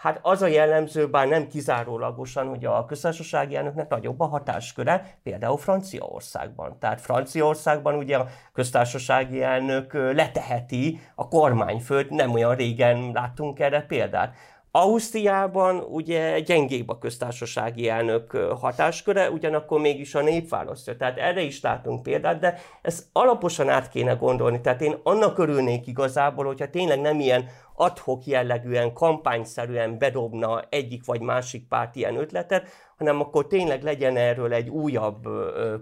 [0.00, 5.56] Hát az a jellemző, bár nem kizárólagosan, hogy a köztársasági elnöknek nagyobb a hatásköre, például
[5.56, 6.78] Franciaországban.
[6.78, 14.34] Tehát Franciaországban ugye a köztársasági elnök leteheti a kormányfőt, nem olyan régen láttunk erre példát.
[14.72, 20.96] Ausztriában ugye gyengébb a köztársasági elnök hatásköre, ugyanakkor mégis a nép választja.
[20.96, 24.60] Tehát erre is látunk példát, de ezt alaposan át kéne gondolni.
[24.60, 31.20] Tehát én annak örülnék igazából, hogyha tényleg nem ilyen adhok jellegűen, kampányszerűen bedobna egyik vagy
[31.20, 35.28] másik párt ilyen ötletet, hanem akkor tényleg legyen erről egy újabb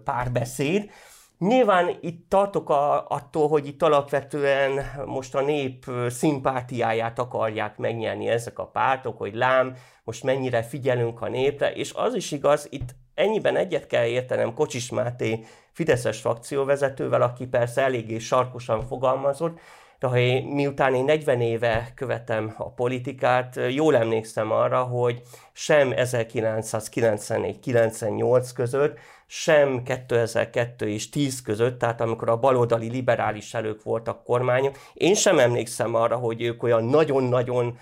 [0.04, 0.90] párbeszéd,
[1.38, 8.58] Nyilván itt tartok a, attól, hogy itt alapvetően most a nép szimpátiáját akarják megnyerni ezek
[8.58, 13.56] a pártok, hogy lám, most mennyire figyelünk a népre, és az is igaz, itt ennyiben
[13.56, 19.60] egyet kell értenem Kocsis Máté Fideszes frakcióvezetővel, aki persze eléggé sarkosan fogalmazott,
[19.98, 20.14] de ha
[20.54, 25.22] miután én 40 éve követem a politikát, jól emlékszem arra, hogy
[25.52, 28.98] sem 1994-98 között,
[29.30, 35.38] sem 2002 és 10 között, tehát amikor a baloldali liberális elők voltak kormányok, én sem
[35.38, 37.78] emlékszem arra, hogy ők olyan nagyon-nagyon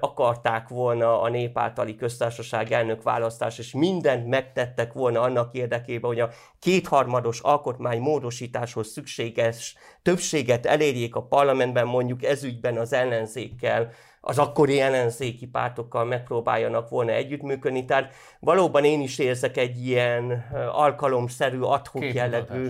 [0.00, 6.20] akarták volna a nép általi köztársaság elnök választás, és mindent megtettek volna annak érdekében, hogy
[6.20, 13.90] a kétharmados alkotmány módosításhoz szükséges többséget elérjék a parlamentben, mondjuk ezügyben az ellenzékkel,
[14.28, 17.84] az akkori ellenzéki pártokkal megpróbáljanak volna együttműködni.
[17.84, 22.68] Tehát valóban én is érzek egy ilyen alkalomszerű, adhok jellegű,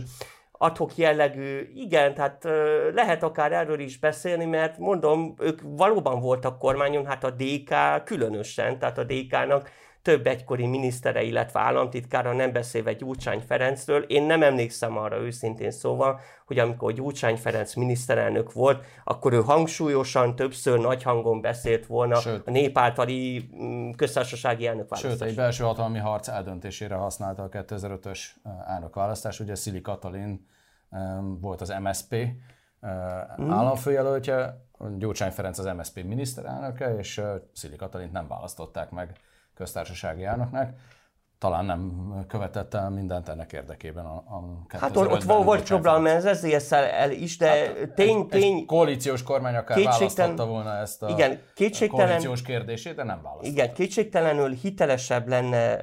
[0.53, 2.49] adhok jellegű, igen, tehát
[2.95, 8.79] lehet akár erről is beszélni, mert mondom, ők valóban voltak kormányon, hát a DK különösen,
[8.79, 9.71] tehát a DK-nak
[10.09, 14.03] több egykori minisztere, illetve államtitkára, nem beszélve Gyurcsány Ferencről.
[14.03, 20.37] Én nem emlékszem arra őszintén szóval, hogy amikor Gyurcsány Ferenc miniszterelnök volt, akkor ő hangsúlyosan,
[20.37, 25.19] többször nagy hangon beszélt volna Sőt, a népáltali mm, köztársasági elnökválasztás.
[25.19, 28.21] Sőt, egy belső hatalmi harc eldöntésére használta a 2005-ös
[28.67, 29.41] elnökválasztás.
[29.41, 30.47] Ugye Szili Katalin
[31.41, 32.15] volt az MSP
[32.81, 33.51] hmm.
[33.51, 34.67] államfőjelöltje,
[34.99, 39.17] Gyurcsány Ferenc az MSP miniszterelnöke, és Szili Katalint nem választották meg
[39.59, 40.75] köztársasági elnöknek.
[41.39, 47.11] talán nem követett el mindent ennek érdekében a, a Hát ott volt problém ez SZSZ-el
[47.11, 48.57] is, de hát, tény, egy, tény...
[48.57, 53.49] Egy koalíciós kormány akár választotta volna ezt a igen, kétségtelen, koalíciós kérdését, de nem választotta.
[53.49, 55.81] Igen, kétségtelenül hitelesebb lenne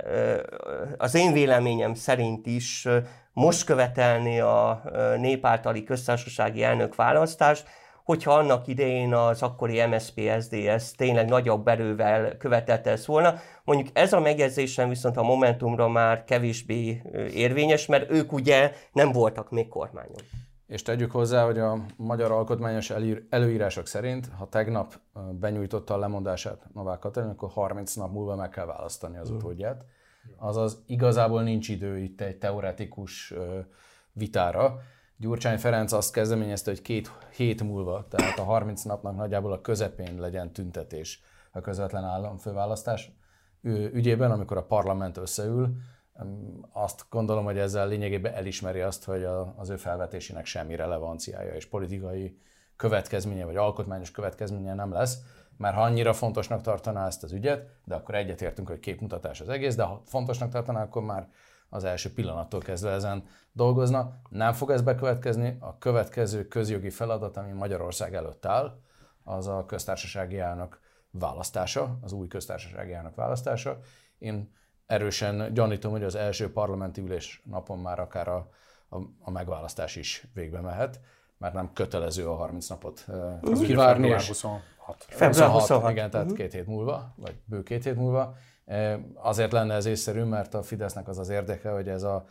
[0.98, 2.88] az én véleményem szerint is
[3.34, 4.82] most követelni a
[5.18, 7.68] népáltali köztársasági elnök választást,
[8.06, 13.34] hogyha annak idején az akkori MSZP-SZDSZ tényleg nagyobb erővel követelte ezt volna.
[13.66, 17.02] Mondjuk ez a megjegyzésem viszont a Momentumra már kevésbé
[17.34, 20.22] érvényes, mert ők ugye nem voltak még kormányon.
[20.68, 22.94] És tegyük hozzá, hogy a magyar alkotmányos
[23.30, 25.00] előírások szerint, ha tegnap
[25.32, 29.86] benyújtotta a lemondását Novák Katalin, akkor 30 nap múlva meg kell választani az utódját.
[30.38, 33.34] Azaz igazából nincs idő itt egy teoretikus
[34.12, 34.80] vitára.
[35.18, 40.20] Gyurcsány Ferenc azt kezdeményezte, hogy két hét múlva, tehát a 30 napnak nagyjából a közepén
[40.20, 43.12] legyen tüntetés a közvetlen államfőválasztás
[43.72, 45.76] ügyében, amikor a parlament összeül.
[46.72, 49.24] Azt gondolom, hogy ezzel lényegében elismeri azt, hogy
[49.56, 52.40] az ő felvetésének semmi relevanciája és politikai
[52.76, 55.18] következménye, vagy alkotmányos következménye nem lesz,
[55.58, 59.76] mert ha annyira fontosnak tartaná ezt az ügyet, de akkor egyetértünk, hogy képmutatás az egész,
[59.76, 61.30] de ha fontosnak tartaná, akkor már
[61.70, 64.20] az első pillanattól kezdve ezen dolgozna.
[64.30, 65.58] Nem fog ez bekövetkezni.
[65.60, 68.80] A következő közjogi feladat, ami Magyarország előtt áll,
[69.24, 70.80] az a köztársasági elnök
[71.20, 73.80] választása, az új köztársasági elnök választása.
[74.18, 74.54] Én
[74.86, 78.50] erősen gyanítom, hogy az első parlamenti ülés napon már akár a,
[78.90, 81.00] a, a megválasztás is végbe mehet,
[81.38, 84.02] mert nem kötelező a 30 napot uh, kivárni.
[84.02, 84.62] Február 26.
[85.08, 85.92] Február 26.
[85.92, 86.42] Igen, tehát uh-huh.
[86.42, 88.36] két hét múlva, vagy bő két hét múlva.
[89.14, 92.26] Azért lenne ez észszerű, mert a Fidesznek az az érdeke, hogy ez a,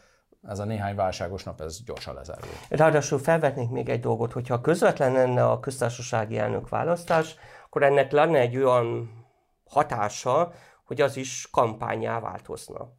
[0.48, 2.48] ez a néhány válságos nap, ez gyorsan lezárul.
[2.68, 7.36] Ráadásul felvetnék még egy dolgot, hogyha közvetlen lenne a köztársasági elnök választás,
[7.74, 9.10] akkor ennek lenne egy olyan
[9.64, 10.52] hatása,
[10.84, 12.92] hogy az is kampányá változna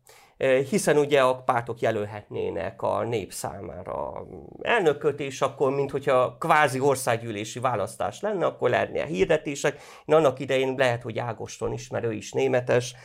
[0.70, 4.26] hiszen ugye a pártok jelölhetnének a nép számára
[4.62, 9.82] elnököt, és akkor, mint hogyha kvázi országgyűlési választás lenne, akkor lehetne a hirdetések.
[10.06, 12.96] Én annak idején lehet, hogy Ágoston is, mert ő is németes,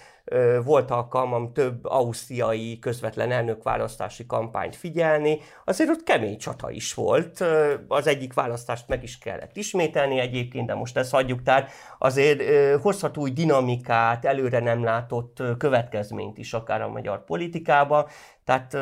[0.65, 7.45] volt alkalmam több ausztriai közvetlen elnökválasztási kampányt figyelni, azért ott kemény csata is volt.
[7.89, 12.43] Az egyik választást meg is kellett ismételni egyébként, de most ezt hagyjuk, tehát azért
[12.81, 18.09] hozhat új dinamikát, előre nem látott következményt is akár a magyar politikába.
[18.45, 18.77] Tehát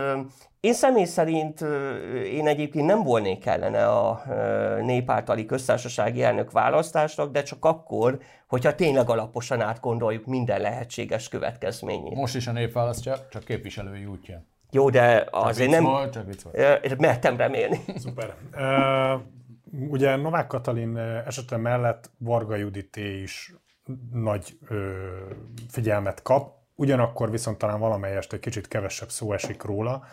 [0.60, 1.60] én személy szerint
[2.24, 4.22] én egyébként nem volnék ellene a
[4.80, 12.14] népáltali köztársasági elnök választásnak, de csak akkor, hogyha tényleg alaposan átgondoljuk minden lehetséges következményét.
[12.14, 14.42] Most is a nép választja, csak képviselői útja.
[14.70, 15.82] Jó, de azért nem...
[15.82, 16.98] Volt, csak vicc volt.
[16.98, 17.80] Mertem remélni.
[17.96, 18.34] Szuper.
[18.54, 19.20] Uh,
[19.90, 23.54] ugye Novák Katalin esete mellett Varga Judité is
[24.12, 24.78] nagy uh,
[25.68, 30.04] figyelmet kap, ugyanakkor viszont talán valamelyest egy kicsit kevesebb szó esik róla.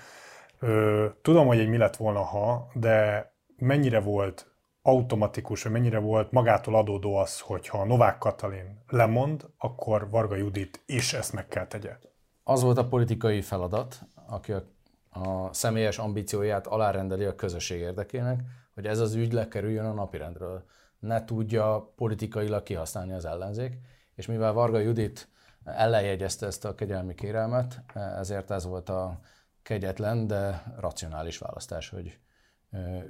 [0.66, 4.52] Ö, tudom, hogy egy mi lett volna, ha, de mennyire volt
[4.82, 10.84] automatikus, vagy mennyire volt magától adódó az, hogy ha Novák Katalin lemond, akkor Varga Judit
[10.86, 11.98] is ezt meg kell tegye?
[12.44, 14.64] Az volt a politikai feladat, aki a,
[15.10, 18.42] a személyes ambícióját alárendeli a közösség érdekének,
[18.74, 20.64] hogy ez az ügy lekerüljön a napirendről.
[21.00, 23.78] Ne tudja politikailag kihasználni az ellenzék,
[24.16, 25.30] és mivel Varga Judit
[25.64, 29.20] ellenjegyezte ezt a kegyelmi kérelmet, ezért ez volt a
[29.66, 32.18] kegyetlen, de racionális választás, hogy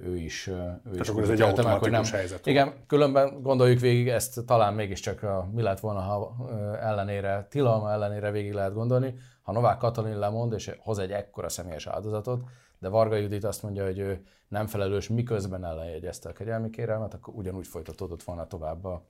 [0.04, 0.48] ő is.
[0.48, 2.20] Ő Tehát is akkor ez egy automatikus nem.
[2.20, 2.46] helyzet.
[2.46, 6.36] Igen, különben gondoljuk végig, ezt talán mégiscsak a, mi lett volna, ha
[6.82, 9.16] ellenére, tilalma ellenére végig lehet gondolni.
[9.42, 12.44] Ha Novák Katalin lemond, és hoz egy ekkora személyes áldozatot,
[12.80, 17.34] de Varga Judit azt mondja, hogy ő nem felelős, miközben ellenjegyezte a kegyelmi kérelmet, akkor
[17.34, 19.06] ugyanúgy folytatódott volna tovább a,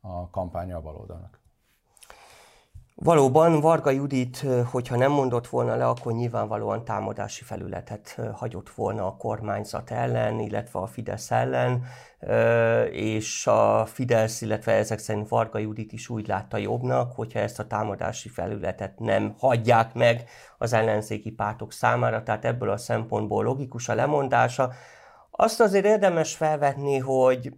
[0.00, 1.40] a kampánya a baloldalnak.
[3.00, 9.16] Valóban Varga Judit, hogyha nem mondott volna le, akkor nyilvánvalóan támadási felületet hagyott volna a
[9.16, 11.84] kormányzat ellen, illetve a Fidesz ellen,
[12.90, 17.66] és a Fidesz, illetve ezek szerint Varga Judit is úgy látta jobbnak, hogyha ezt a
[17.66, 20.24] támadási felületet nem hagyják meg
[20.58, 24.72] az ellenzéki pártok számára, tehát ebből a szempontból logikus a lemondása.
[25.30, 27.52] Azt azért érdemes felvetni, hogy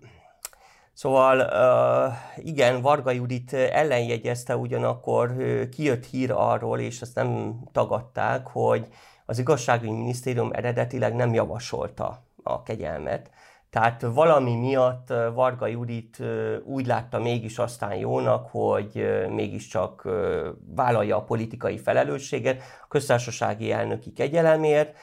[1.01, 1.47] Szóval
[2.37, 5.37] igen, Varga Judit ellenjegyezte, ugyanakkor
[5.71, 8.87] kijött hír arról, és ezt nem tagadták, hogy
[9.27, 13.31] az igazságügyi minisztérium eredetileg nem javasolta a kegyelmet.
[13.71, 16.23] Tehát valami miatt Varga Judit
[16.65, 20.09] úgy látta mégis aztán jónak, hogy mégiscsak
[20.75, 24.97] vállalja a politikai felelősséget a köztársasági elnöki kegyelemért.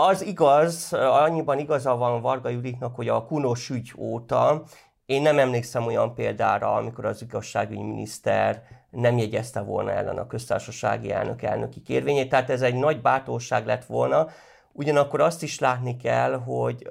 [0.00, 4.62] Az igaz, annyiban igaza van Varga Juditnak, hogy a Kunos ügy óta
[5.06, 11.12] én nem emlékszem olyan példára, amikor az igazságügyi miniszter nem jegyezte volna ellen a köztársasági
[11.12, 12.28] elnök elnöki kérvényét.
[12.28, 14.26] Tehát ez egy nagy bátorság lett volna,
[14.72, 16.88] Ugyanakkor azt is látni kell, hogy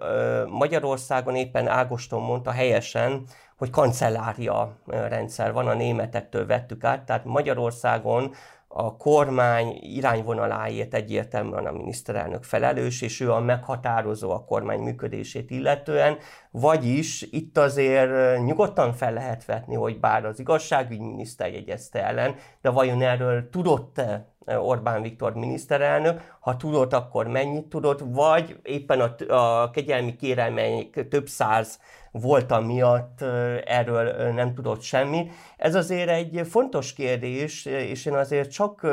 [0.47, 3.23] Magyarországon éppen Ágoston mondta helyesen,
[3.57, 8.33] hogy kancellária rendszer van, a németektől vettük át, tehát Magyarországon
[8.67, 16.17] a kormány irányvonaláért egyértelműen a miniszterelnök felelős, és ő a meghatározó a kormány működését illetően,
[16.51, 23.01] vagyis itt azért nyugodtan fel lehet vetni, hogy bár az igazságügyminiszter jegyezte ellen, de vajon
[23.01, 30.15] erről tudott-e Orbán Viktor miniszterelnök, ha tudott, akkor mennyit tudott, vagy éppen a, a kegyelmi
[30.15, 31.79] kérelmeik több száz
[32.19, 33.21] voltam miatt
[33.65, 35.29] erről nem tudott semmi.
[35.57, 38.87] Ez azért egy fontos kérdés, és én azért csak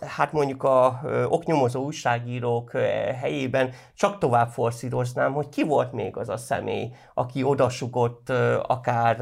[0.00, 2.70] hát mondjuk a oknyomozó újságírók
[3.20, 8.28] helyében csak tovább forszíroznám, hogy ki volt még az a személy, aki odasugott
[8.66, 9.16] akár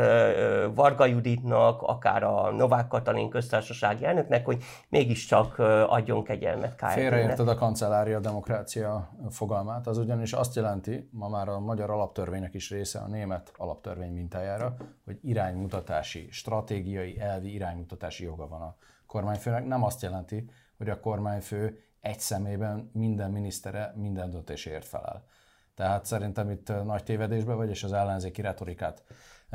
[0.75, 5.59] Varga Juditnak, akár a Novák Katalin köztársasági elnöknek, hogy mégiscsak
[5.89, 6.93] adjon kegyelmet KFT-nek.
[6.93, 12.71] Félreérted a kancellária demokrácia fogalmát, az ugyanis azt jelenti, ma már a magyar alaptörvénynek is
[12.71, 19.67] része a német alaptörvény mintájára, hogy iránymutatási, stratégiai, elvi iránymutatási joga van a kormányfőnek.
[19.67, 20.51] Nem azt jelenti,
[20.83, 25.25] hogy a kormányfő egy szemében minden minisztere minden döntésért felel.
[25.75, 29.05] Tehát szerintem itt nagy tévedésbe vagy, és az ellenzéki retorikát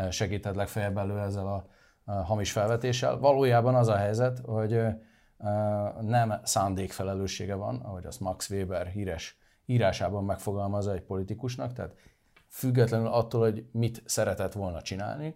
[0.09, 1.65] segíted legfeljebb elő ezzel a,
[2.11, 3.17] hamis felvetéssel.
[3.17, 4.81] Valójában az a helyzet, hogy
[6.01, 11.95] nem szándékfelelőssége van, ahogy azt Max Weber híres írásában megfogalmazza egy politikusnak, tehát
[12.49, 15.35] függetlenül attól, hogy mit szeretett volna csinálni,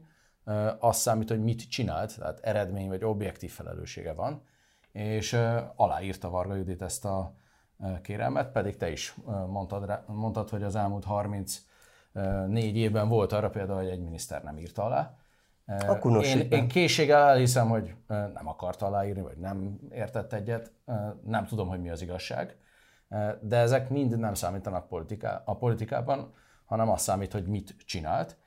[0.79, 4.43] az számít, hogy mit csinált, tehát eredmény vagy objektív felelőssége van,
[4.91, 5.37] és
[5.75, 7.33] aláírta Varga Judit ezt a
[8.01, 9.15] kérelmet, pedig te is
[9.47, 14.83] mondtad, mondtad hogy az elmúlt 34 évben volt arra például, hogy egy miniszter nem írta
[14.83, 15.15] alá.
[15.87, 20.71] Akkor én, én készséggel elhiszem, hogy nem akart aláírni, vagy nem értett egyet,
[21.25, 22.57] nem tudom, hogy mi az igazság,
[23.41, 26.33] de ezek mind nem számítanak politiká, a politikában,
[26.65, 28.37] hanem az számít, hogy mit csinált,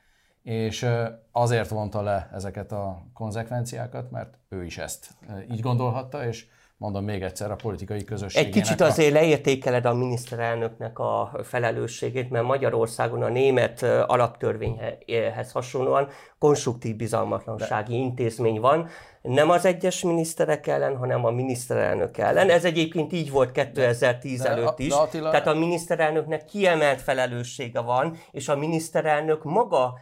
[0.45, 0.85] és
[1.31, 5.09] azért vonta le ezeket a konzekvenciákat, mert ő is ezt
[5.51, 6.45] így gondolhatta, és
[6.77, 8.45] mondom még egyszer, a politikai közösség.
[8.45, 16.07] Egy kicsit azért leértékeled a miniszterelnöknek a felelősségét, mert Magyarországon a német alaptörvényhez hasonlóan
[16.45, 17.97] konstruktív bizalmatlansági De.
[17.97, 18.89] intézmény van,
[19.21, 22.49] nem az egyes miniszterek ellen, hanem a miniszterelnök ellen.
[22.49, 24.87] Ez egyébként így volt 2010 de, előtt is.
[24.87, 25.29] De Attila...
[25.29, 29.99] Tehát a miniszterelnöknek kiemelt felelőssége van, és a miniszterelnök maga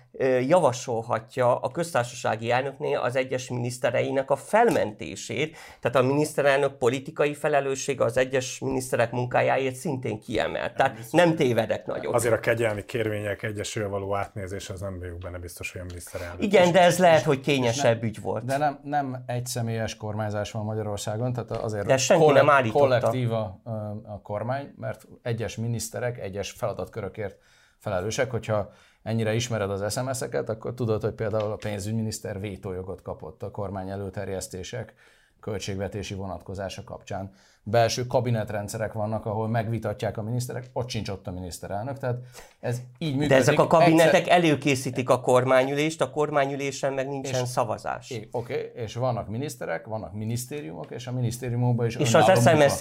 [0.47, 5.57] javasolhatja a köztársasági elnöknél az egyes minisztereinek a felmentését.
[5.79, 10.75] Tehát a miniszterelnök politikai felelőssége az egyes miniszterek munkájáért szintén kiemelt.
[10.75, 12.13] Tehát nem tévedek nagyot.
[12.13, 16.32] Azért a kegyelmi kérvények egyesül való átnézés, az nem vagyok benne biztos, hogy a miniszterelnök.
[16.39, 18.45] Igen, de ez lehet, hogy kényesebb nem, ügy volt.
[18.45, 23.31] De nem, nem egy személyes kormányzás van Magyarországon, tehát azért De senki kollek- nem kollektív
[23.31, 23.59] a,
[24.05, 27.37] a kormány, mert egyes miniszterek egyes feladatkörökért
[27.77, 28.71] felelősek, hogyha
[29.03, 34.93] ennyire ismered az SMS-eket, akkor tudod, hogy például a pénzügyminiszter vétójogot kapott a kormány előterjesztések
[35.39, 37.31] költségvetési vonatkozása kapcsán
[37.63, 42.17] belső kabinetrendszerek vannak, ahol megvitatják a miniszterek, ott sincs ott a miniszterelnök, tehát
[42.59, 43.29] ez így működik.
[43.29, 44.33] De ezek a kabinetek Egyszer...
[44.33, 48.11] előkészítik a kormányülést, a kormányülésen meg nincsen és, szavazás.
[48.11, 52.79] Oké, okay, és vannak miniszterek, vannak minisztériumok, és a minisztériumokban is És az SMS,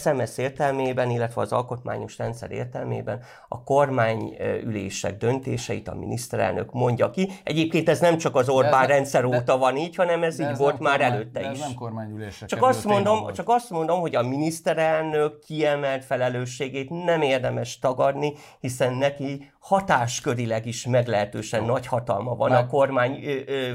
[0.00, 7.30] SMS értelmében, illetve az alkotmányos rendszer értelmében a kormányülések döntéseit a miniszterelnök mondja ki.
[7.42, 10.56] Egyébként ez nem csak az Orbán nem, rendszer de, óta van így, hanem ez így
[10.56, 11.46] volt már kormány, előtte is.
[11.46, 12.48] Ez nem kormányülések.
[12.48, 18.94] Csak azt, mondom, csak azt mondom, hogy a miniszterelnök kiemelt felelősségét nem érdemes tagadni, hiszen
[18.94, 23.20] neki hatáskörileg is meglehetősen nagy hatalma van meg, a kormány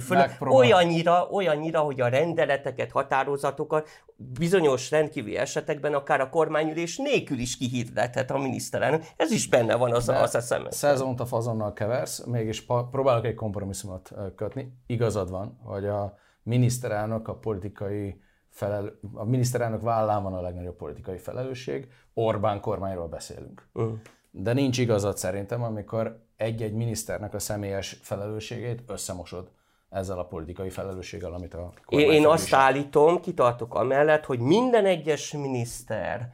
[0.01, 0.41] fölött.
[0.41, 8.31] Olyannyira, olyannyira, hogy a rendeleteket, határozatokat bizonyos rendkívüli esetekben akár a kormányülés nélkül is kihirdethet
[8.31, 9.03] a miniszterelnök.
[9.17, 10.75] Ez is benne van az, az SMS.
[10.75, 14.73] Szezont a fazonnal keversz, mégis próbálok egy kompromisszumot kötni.
[14.87, 18.21] Igazad van, hogy a miniszterelnök a politikai
[18.53, 23.67] felel, a miniszterelnök vállán van a legnagyobb politikai felelősség, Orbán kormányról beszélünk.
[23.73, 23.91] Uh.
[24.31, 29.51] De nincs igazad szerintem, amikor egy-egy miniszternek a személyes felelősségét összemosod
[29.89, 35.31] ezzel a politikai felelősséggel, amit a kormány Én azt állítom, kitartok amellett, hogy minden egyes
[35.31, 36.33] miniszter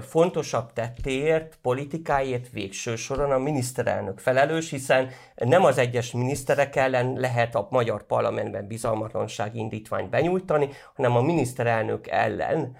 [0.00, 7.54] fontosabb tettért, politikáért végső soron a miniszterelnök felelős, hiszen nem az egyes miniszterek ellen lehet
[7.54, 12.76] a magyar parlamentben bizalmatlansági indítványt benyújtani, hanem a miniszterelnök ellen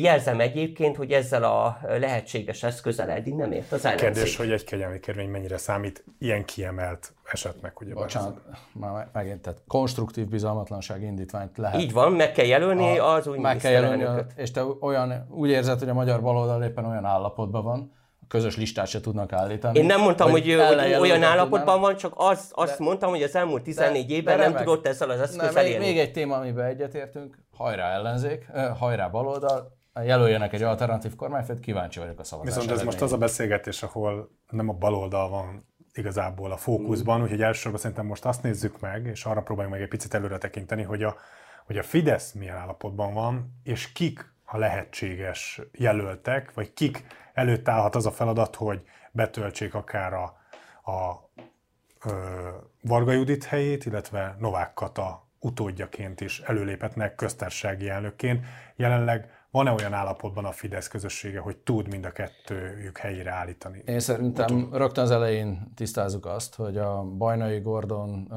[0.00, 4.12] Jelzem egyébként, hogy ezzel a lehetséges eszközzel eddig nem ért az ellenzék.
[4.12, 7.94] Kérdés, hogy egy kegyelmi kérvény mennyire számít ilyen kiemelt esetnek, ugye?
[7.94, 8.40] Bocsánat,
[8.72, 11.80] már megint, tehát konstruktív bizalmatlanság indítványt lehet.
[11.80, 15.50] Így van, meg kell jelölni a, az új Meg kell jelölni, és te olyan, úgy
[15.50, 17.92] érzed, hogy a magyar baloldal éppen olyan állapotban van,
[18.28, 19.78] közös listát se tudnak állítani.
[19.78, 21.80] Én nem mondtam, hogy, hogy, hogy olyan állapotban tudnám.
[21.80, 24.86] van, csak az, azt de, mondtam, hogy az elmúlt 14 de, évben de nem tudott
[24.86, 28.46] ezzel az eszköz még, még egy téma, amiben egyetértünk, hajrá ellenzék,
[28.78, 32.60] hajrá baloldal, jelöljenek egy alternatív kormányfőt, kíváncsi vagyok a szavazásra.
[32.60, 37.22] Viszont ez most az a beszélgetés, ahol nem a baloldal van igazából a fókuszban, mm.
[37.22, 40.82] úgyhogy elsősorban szerintem most azt nézzük meg, és arra próbáljunk meg egy picit előre tekinteni,
[40.82, 41.16] hogy a,
[41.66, 47.94] hogy a Fidesz milyen állapotban van, és kik a lehetséges jelöltek, vagy kik előtt állhat
[47.94, 50.24] az a feladat, hogy betöltsék akár a,
[50.92, 51.30] a
[52.04, 52.48] ö,
[52.80, 58.46] Varga Judit helyét, illetve Novák Kata utódjaként is előléphetnek köztársasági elnökként.
[58.76, 63.82] Jelenleg van-e olyan állapotban a Fidesz közössége, hogy tud mind a kettőjük helyére állítani?
[63.86, 64.78] Én szerintem Utol...
[64.78, 68.32] rögtön az elején tisztázzuk azt, hogy a Bajnai Gordon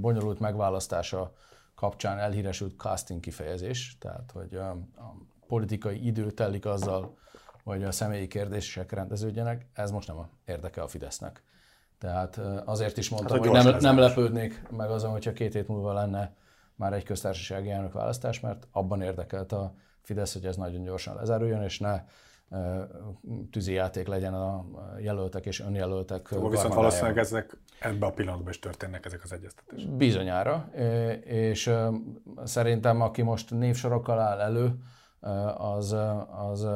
[0.00, 1.32] bonyolult megválasztása
[1.74, 5.16] kapcsán elhíresült casting kifejezés, tehát hogy a, a
[5.46, 7.16] politikai idő telik azzal,
[7.64, 11.42] hogy a személyi kérdések rendeződjenek, ez most nem érdeke a Fidesznek.
[11.98, 15.92] Tehát azért is mondtam, hát, hogy nem, nem lepődnék meg azon, hogyha két hét múlva
[15.92, 16.34] lenne
[16.74, 21.62] már egy köztársasági elnök választás, mert abban érdekelt a Fidesz, hogy ez nagyon gyorsan lezáruljon,
[21.62, 22.04] és ne
[23.50, 24.64] tűzi játék legyen a
[24.98, 26.32] jelöltek és önjelöltek.
[26.32, 29.90] Akkor viszont valószínűleg ezek ebben a pillanatban is történnek ezek az egyeztetések.
[29.90, 30.70] Bizonyára,
[31.24, 31.74] és
[32.44, 34.78] szerintem aki most névsorokkal áll elő,
[35.56, 35.96] az,
[36.50, 36.66] az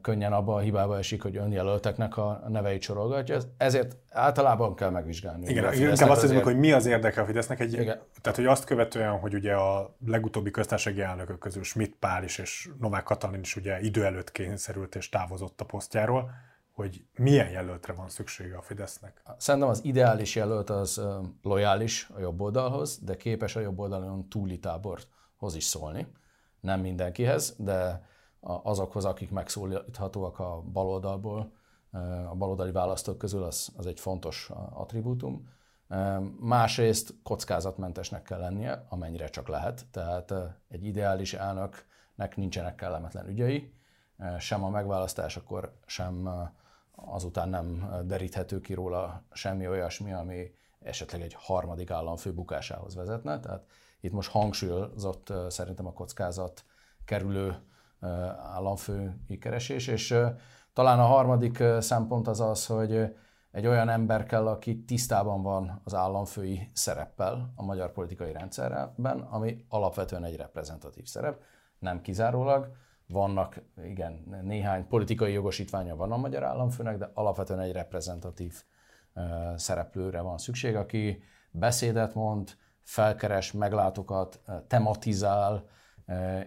[0.00, 3.38] könnyen abba a hibába esik, hogy önjelölteknek a neveit sorolgatja.
[3.56, 5.48] Ezért általában kell megvizsgálni.
[5.48, 7.60] Igen, inkább azt hiszem, hogy mi az érdeke a Fidesznek.
[7.60, 8.00] Egy, Igen.
[8.20, 12.68] Tehát, hogy azt követően, hogy ugye a legutóbbi köztársasági elnökök közül Schmidt Pál is és
[12.80, 16.30] Novák Katalin is ugye idő előtt kényszerült és távozott a posztjáról,
[16.72, 19.22] hogy milyen jelöltre van szüksége a Fidesznek?
[19.36, 21.00] Szerintem az ideális jelölt az
[21.42, 26.06] lojális a jobb oldalhoz, de képes a jobb oldalon túli táborhoz is szólni.
[26.60, 28.06] Nem mindenkihez, de
[28.40, 31.52] azokhoz, akik megszólíthatóak a baloldalból,
[32.30, 35.48] a baloldali választók közül, az, az egy fontos attribútum.
[36.40, 39.86] Másrészt kockázatmentesnek kell lennie, amennyire csak lehet.
[39.90, 40.34] Tehát
[40.68, 43.72] egy ideális elnöknek nincsenek kellemetlen ügyei,
[44.38, 46.28] sem a megválasztásakor, sem
[46.94, 53.40] azután nem deríthető ki róla semmi olyasmi, ami esetleg egy harmadik államfő bukásához vezetne.
[53.40, 53.66] Tehát
[54.00, 56.64] itt most hangsúlyozott szerintem a kockázat
[57.04, 57.62] kerülő
[58.54, 60.16] államfői keresés, és
[60.72, 63.16] talán a harmadik szempont az az, hogy
[63.50, 69.64] egy olyan ember kell, aki tisztában van az államfői szereppel a magyar politikai rendszerben, ami
[69.68, 71.42] alapvetően egy reprezentatív szerep,
[71.78, 72.70] nem kizárólag.
[73.06, 78.62] Vannak, igen, néhány politikai jogosítványa van a magyar államfőnek, de alapvetően egy reprezentatív
[79.56, 82.50] szereplőre van szükség, aki beszédet mond,
[82.82, 85.64] felkeres meglátokat, tematizál,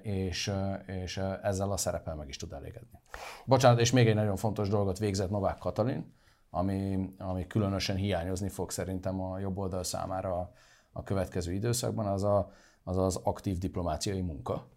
[0.01, 0.53] és,
[0.85, 2.99] és ezzel a szerepel meg is tud elégedni.
[3.45, 6.13] Bocsánat, és még egy nagyon fontos dolgot végzett Novák Katalin,
[6.49, 10.51] ami, ami különösen hiányozni fog szerintem a jobb oldal számára a,
[10.91, 12.51] a következő időszakban, az, a,
[12.83, 14.67] az az aktív diplomáciai munka.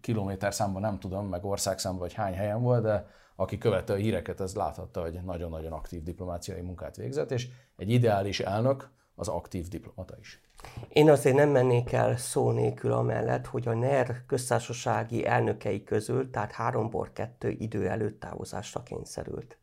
[0.00, 4.40] Kilométer számban nem tudom, meg országszámban, vagy hány helyen volt, de aki követte a híreket,
[4.40, 10.16] az láthatta, hogy nagyon-nagyon aktív diplomáciai munkát végzett, és egy ideális elnök az aktív diplomata
[10.18, 10.45] is.
[10.88, 16.52] Én azért nem mennék el szó nélkül amellett, hogy a NER köztársasági elnökei közül, tehát
[16.52, 19.58] háromból kettő idő előtt távozásra kényszerült.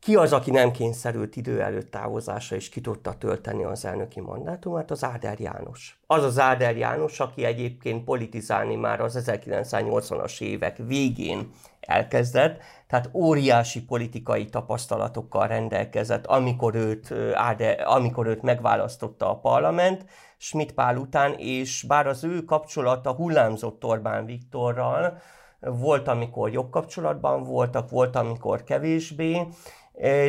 [0.00, 4.90] Ki az, aki nem kényszerült idő előtt távozásra, és ki tudta tölteni az elnöki mandátumát?
[4.90, 6.00] Az Áder János.
[6.06, 13.84] Az az Áder János, aki egyébként politizálni már az 1980-as évek végén elkezdett, tehát óriási
[13.84, 20.04] politikai tapasztalatokkal rendelkezett, amikor őt, Áder, amikor őt megválasztotta a parlament,
[20.36, 25.20] Schmidt Pál után, és bár az ő kapcsolata hullámzott Orbán Viktorral,
[25.60, 29.46] volt, amikor jobb kapcsolatban voltak, volt, amikor kevésbé,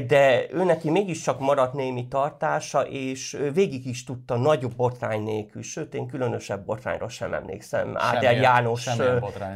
[0.07, 5.93] de ő neki mégiscsak maradt némi tartása, és végig is tudta nagyobb botrány nélkül, sőt,
[5.93, 7.93] én különösebb botrányra sem emlékszem.
[7.97, 8.89] Áder János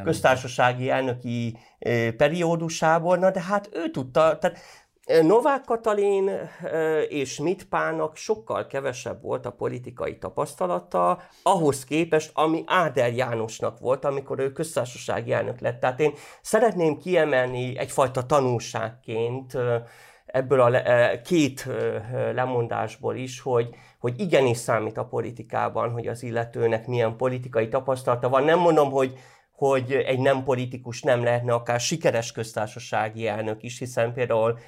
[0.03, 1.57] köztársasági elnöki
[2.17, 4.57] periódusából, na de hát ő tudta, tehát
[5.05, 6.31] Novák Katalin
[7.07, 14.05] és Schmidt Pálnak sokkal kevesebb volt a politikai tapasztalata ahhoz képest, ami Áder Jánosnak volt,
[14.05, 15.79] amikor ő köztársasági elnök lett.
[15.79, 19.57] Tehát én szeretném kiemelni egyfajta tanulságként
[20.25, 20.81] ebből a
[21.21, 21.67] két
[22.33, 28.43] lemondásból is, hogy, hogy igenis számít a politikában, hogy az illetőnek milyen politikai tapasztalata van.
[28.43, 29.17] Nem mondom, hogy
[29.55, 34.59] hogy egy nem politikus nem lehetne akár sikeres köztársasági elnök is, hiszen például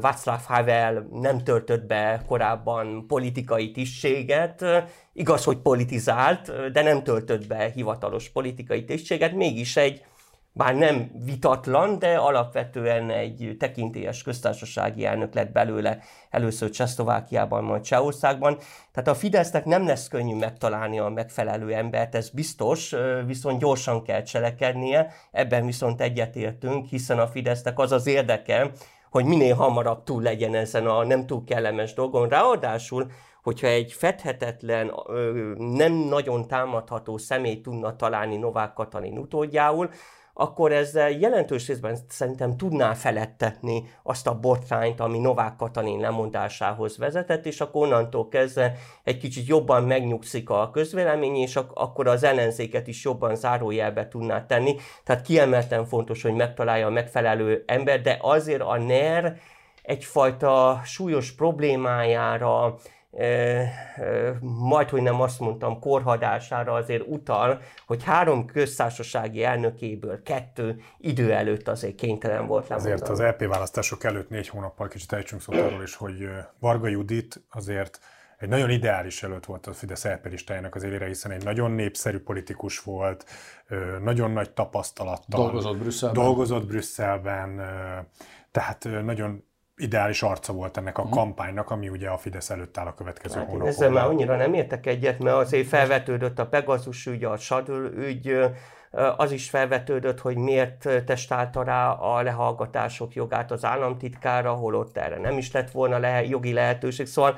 [0.00, 4.64] Václav Havel nem töltött be korábban politikai tisztséget,
[5.12, 10.04] igaz, hogy politizált, de nem töltött be hivatalos politikai tisztséget, mégis egy
[10.52, 15.98] bár nem vitatlan, de alapvetően egy tekintélyes köztársasági elnök lett belőle
[16.30, 18.58] először Csehszlovákiában, majd Csehországban.
[18.92, 22.94] Tehát a Fidesznek nem lesz könnyű megtalálni a megfelelő embert, ez biztos,
[23.26, 28.70] viszont gyorsan kell cselekednie, ebben viszont egyetértünk, hiszen a Fidesznek az az érdeke,
[29.10, 32.28] hogy minél hamarabb túl legyen ezen a nem túl kellemes dolgon.
[32.28, 33.10] Ráadásul,
[33.42, 34.92] hogyha egy fedhetetlen,
[35.56, 39.90] nem nagyon támadható személy tudna találni Novák Katalin utódjául,
[40.40, 47.46] akkor ezzel jelentős részben szerintem tudná felettetni azt a botrányt, ami Novák Katalin lemondásához vezetett,
[47.46, 52.86] és akkor onnantól kezdve egy kicsit jobban megnyugszik a közvélemény, és ak- akkor az ellenzéket
[52.86, 54.76] is jobban zárójelbe tudná tenni.
[55.04, 59.36] Tehát kiemelten fontos, hogy megtalálja a megfelelő ember, de azért a NER
[59.82, 62.76] egyfajta súlyos problémájára,
[64.40, 71.68] majd, hogy nem azt mondtam, korhadására azért utal, hogy három köztársasági elnökéből kettő idő előtt
[71.68, 72.94] azért kénytelen volt lemondani.
[72.94, 76.88] Azért az LP e választások előtt négy hónappal kicsit ejtsünk szót arról is, hogy Varga
[76.88, 78.00] Judit azért
[78.38, 81.70] egy nagyon ideális előtt volt a Fidesz LP e listájának az élére, hiszen egy nagyon
[81.70, 83.24] népszerű politikus volt,
[84.02, 85.40] nagyon nagy tapasztalattal.
[85.40, 86.24] Dolgozott Brüsszelben.
[86.24, 87.60] Dolgozott Brüsszelben,
[88.50, 89.44] tehát nagyon
[89.80, 91.12] ideális arca volt ennek a mhm.
[91.12, 93.68] kampánynak, ami ugye a Fidesz előtt áll a következő hát hónapban.
[93.68, 98.38] Ezzel már annyira nem értek egyet, mert azért felvetődött a Pegasus ügy, a Sadül ügy,
[99.16, 105.38] az is felvetődött, hogy miért testálta rá a lehallgatások jogát az államtitkára, holott erre nem
[105.38, 107.06] is lett volna le, jogi lehetőség.
[107.06, 107.36] Szóval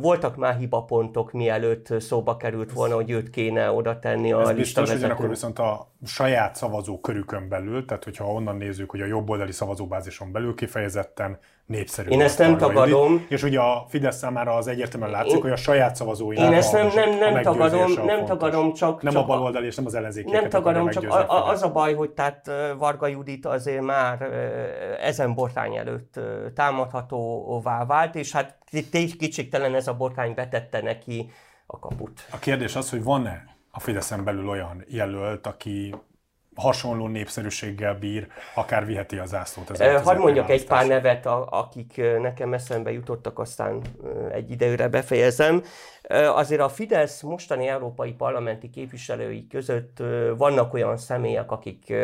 [0.00, 4.90] voltak már hibapontok, mielőtt szóba került volna, hogy őt kéne oda tenni a Ez biztos,
[4.90, 9.52] hogy akkor viszont a saját szavazó körükön belül, tehát hogyha onnan nézzük, hogy a jobboldali
[9.52, 12.08] szavazóbázison belül kifejezetten népszerű.
[12.08, 13.26] Én ezt nem tagadom.
[13.28, 16.36] És ugye a Fidesz számára az egyértelműen látszik, én, hogy a saját szavazói.
[16.36, 19.02] Én ezt nem, nem, nem tagadom, nem tagadom, csak...
[19.02, 20.30] Nem csak a baloldali és nem az ellenzéki.
[20.30, 24.22] Nem tagadom, csak a, a, az a baj, hogy tehát Varga Judit azért már
[25.00, 26.20] ezen botrány előtt
[26.54, 28.56] támadhatóvá vált, és hát
[29.18, 31.30] kétségtelen ez a botrány betette neki
[31.66, 32.26] a kaput.
[32.30, 35.94] A kérdés az, hogy van-e a Fideszen belül olyan jelölt, aki
[36.54, 39.70] hasonló népszerűséggel bír, akár viheti a zászlót.
[39.70, 43.80] Az Hadd mondjak egy pár nevet, akik nekem eszembe jutottak, aztán
[44.32, 45.62] egy időre befejezem.
[46.34, 50.02] Azért a Fidesz mostani európai parlamenti képviselői között
[50.36, 51.94] vannak olyan személyek, akik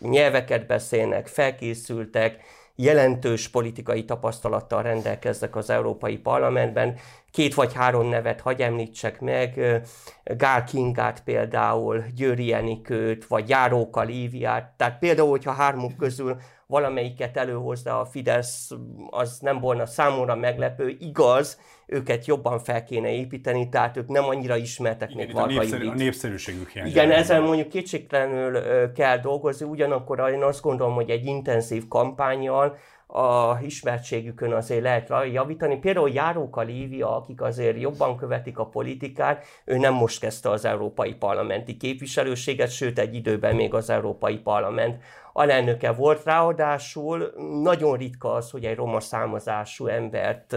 [0.00, 2.42] nyelveket beszélnek, felkészültek,
[2.82, 6.96] jelentős politikai tapasztalattal rendelkeznek az Európai Parlamentben.
[7.30, 9.80] Két vagy három nevet hagy említsek meg,
[10.24, 14.74] Gál Kingát például, Győri Enikőt, vagy Járóka Líviát.
[14.76, 16.36] Tehát például, hogyha hármuk közül
[16.70, 18.70] valamelyiket előhozza a Fidesz,
[19.10, 20.96] az nem volna számomra meglepő.
[21.00, 25.88] Igaz, őket jobban fel kéne építeni, tehát ők nem annyira ismertek még Varga a, népszerű,
[25.88, 26.86] a népszerűségük hiány.
[26.86, 28.62] Igen, ezen mondjuk kétségtelenül
[28.92, 32.76] kell dolgozni, ugyanakkor én azt gondolom, hogy egy intenzív kampányjal
[33.12, 35.78] a ismertségükön azért lehet javítani.
[35.78, 41.14] Például Járóka Lívia, akik azért jobban követik a politikát, ő nem most kezdte az európai
[41.14, 45.02] parlamenti képviselőséget, sőt egy időben még az európai parlament
[45.40, 47.32] alelnöke volt, ráadásul
[47.62, 50.56] nagyon ritka az, hogy egy roma származású embert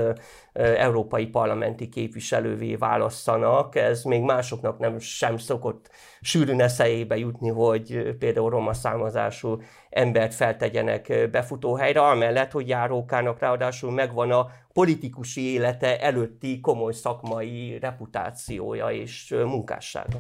[0.53, 3.75] európai parlamenti képviselővé válasszanak.
[3.75, 5.89] Ez még másoknak nem sem szokott
[6.21, 14.31] sűrűn eszejébe jutni, hogy például roma származású embert feltegyenek befutóhelyre, amellett, hogy járókának ráadásul megvan
[14.31, 20.17] a politikusi élete előtti komoly szakmai reputációja és munkássága.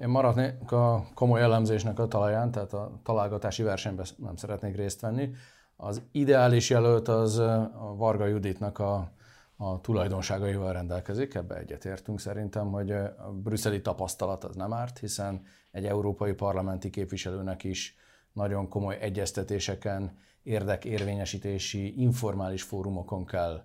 [0.00, 5.30] Én maradnék a komoly elemzésnek a talaján, tehát a találgatási versenyben nem szeretnék részt venni.
[5.76, 9.12] Az ideális jelölt az a Varga Juditnak a,
[9.56, 15.86] a tulajdonságaival rendelkezik, ebbe egyetértünk szerintem, hogy a brüsszeli tapasztalat az nem árt, hiszen egy
[15.86, 17.96] európai parlamenti képviselőnek is
[18.32, 23.64] nagyon komoly egyeztetéseken, érdekérvényesítési, informális fórumokon kell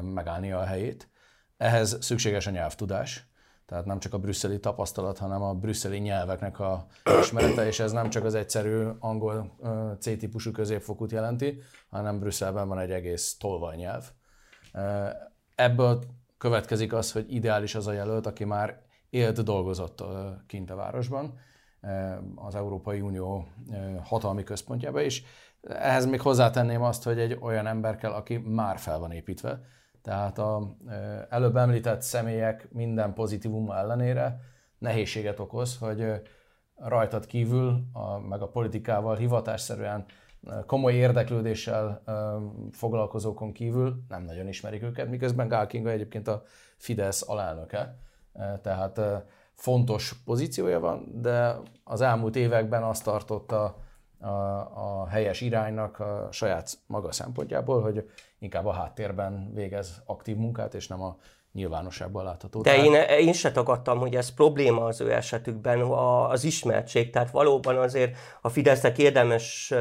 [0.00, 1.08] megállnia a helyét.
[1.56, 3.27] Ehhez szükséges a nyelvtudás,
[3.68, 6.86] tehát nem csak a brüsszeli tapasztalat, hanem a brüsszeli nyelveknek a
[7.20, 9.56] ismerete, és ez nem csak az egyszerű angol
[10.00, 11.58] C-típusú középfokút jelenti,
[11.90, 14.04] hanem Brüsszelben van egy egész tolvajnyelv.
[15.54, 16.02] Ebből
[16.38, 20.04] következik az, hogy ideális az a jelölt, aki már élt, dolgozott
[20.46, 21.38] kint a városban,
[22.34, 23.48] az Európai Unió
[24.02, 25.24] hatalmi központjába is.
[25.62, 29.60] Ehhez még hozzátenném azt, hogy egy olyan ember kell, aki már fel van építve,
[30.02, 30.76] tehát a
[31.28, 34.40] előbb említett személyek minden pozitívuma ellenére
[34.78, 36.22] nehézséget okoz, hogy
[36.74, 40.04] rajtad kívül, a, meg a politikával hivatásszerűen
[40.66, 42.02] komoly érdeklődéssel
[42.72, 46.42] foglalkozókon kívül nem nagyon ismerik őket, miközben Gál Kinga egyébként a
[46.76, 47.98] Fidesz alelnöke,
[48.62, 49.00] tehát
[49.54, 53.76] fontos pozíciója van, de az elmúlt években azt tartotta
[54.20, 54.26] a,
[54.74, 60.86] a helyes iránynak a saját maga szempontjából, hogy inkább a háttérben végez aktív munkát, és
[60.86, 61.16] nem a
[61.52, 62.60] nyilvánosságban látható.
[62.60, 67.10] De én, én se tagadtam, hogy ez probléma az ő esetükben, az ismertség.
[67.10, 69.72] Tehát valóban azért a Fidesznek érdemes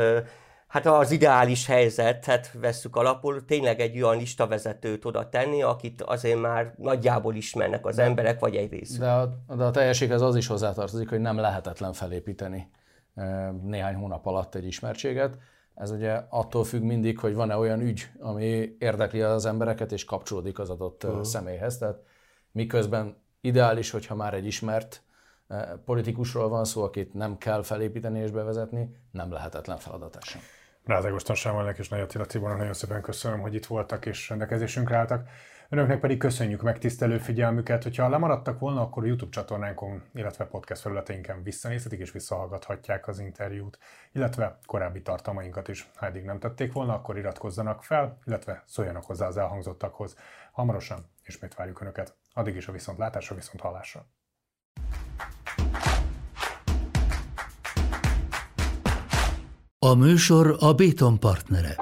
[0.68, 6.74] Hát az ideális helyzetet vesszük alapul, tényleg egy olyan listavezetőt oda tenni, akit azért már
[6.78, 8.98] nagyjából ismernek az emberek, vagy egy rész.
[8.98, 12.70] De a, de a teljességhez az is hozzátartozik, hogy nem lehetetlen felépíteni
[13.64, 15.38] néhány hónap alatt egy ismertséget.
[15.78, 20.60] Ez ugye attól függ mindig, hogy van-e olyan ügy, ami érdekli az embereket, és kapcsolódik
[20.60, 21.24] az adott uh-huh.
[21.24, 21.78] személyhez.
[21.78, 22.00] Tehát
[22.52, 25.02] miközben ideális, hogyha már egy ismert
[25.86, 30.42] politikusról van szó, akit nem kell felépíteni és bevezetni, nem lehetetlen feladat sem.
[30.84, 35.28] Rázágos Tassámolnak és Nagy Attila Tibornak nagyon szépen köszönöm, hogy itt voltak és rendelkezésünkre álltak.
[35.70, 37.84] Önöknek pedig köszönjük megtisztelő figyelmüket.
[37.84, 43.78] Hogyha lemaradtak volna, akkor a YouTube csatornánkon, illetve podcast felületeinken visszanézhetik és visszahallgathatják az interjút,
[44.12, 45.90] illetve korábbi tartalmainkat is.
[45.96, 50.16] Ha eddig nem tették volna, akkor iratkozzanak fel, illetve szóljanak hozzá az elhangzottakhoz.
[50.52, 52.16] Hamarosan ismét várjuk Önöket.
[52.34, 54.06] Addig is a viszontlátásra, viszont hallásra.
[59.80, 61.76] A műsor a Béton partnere.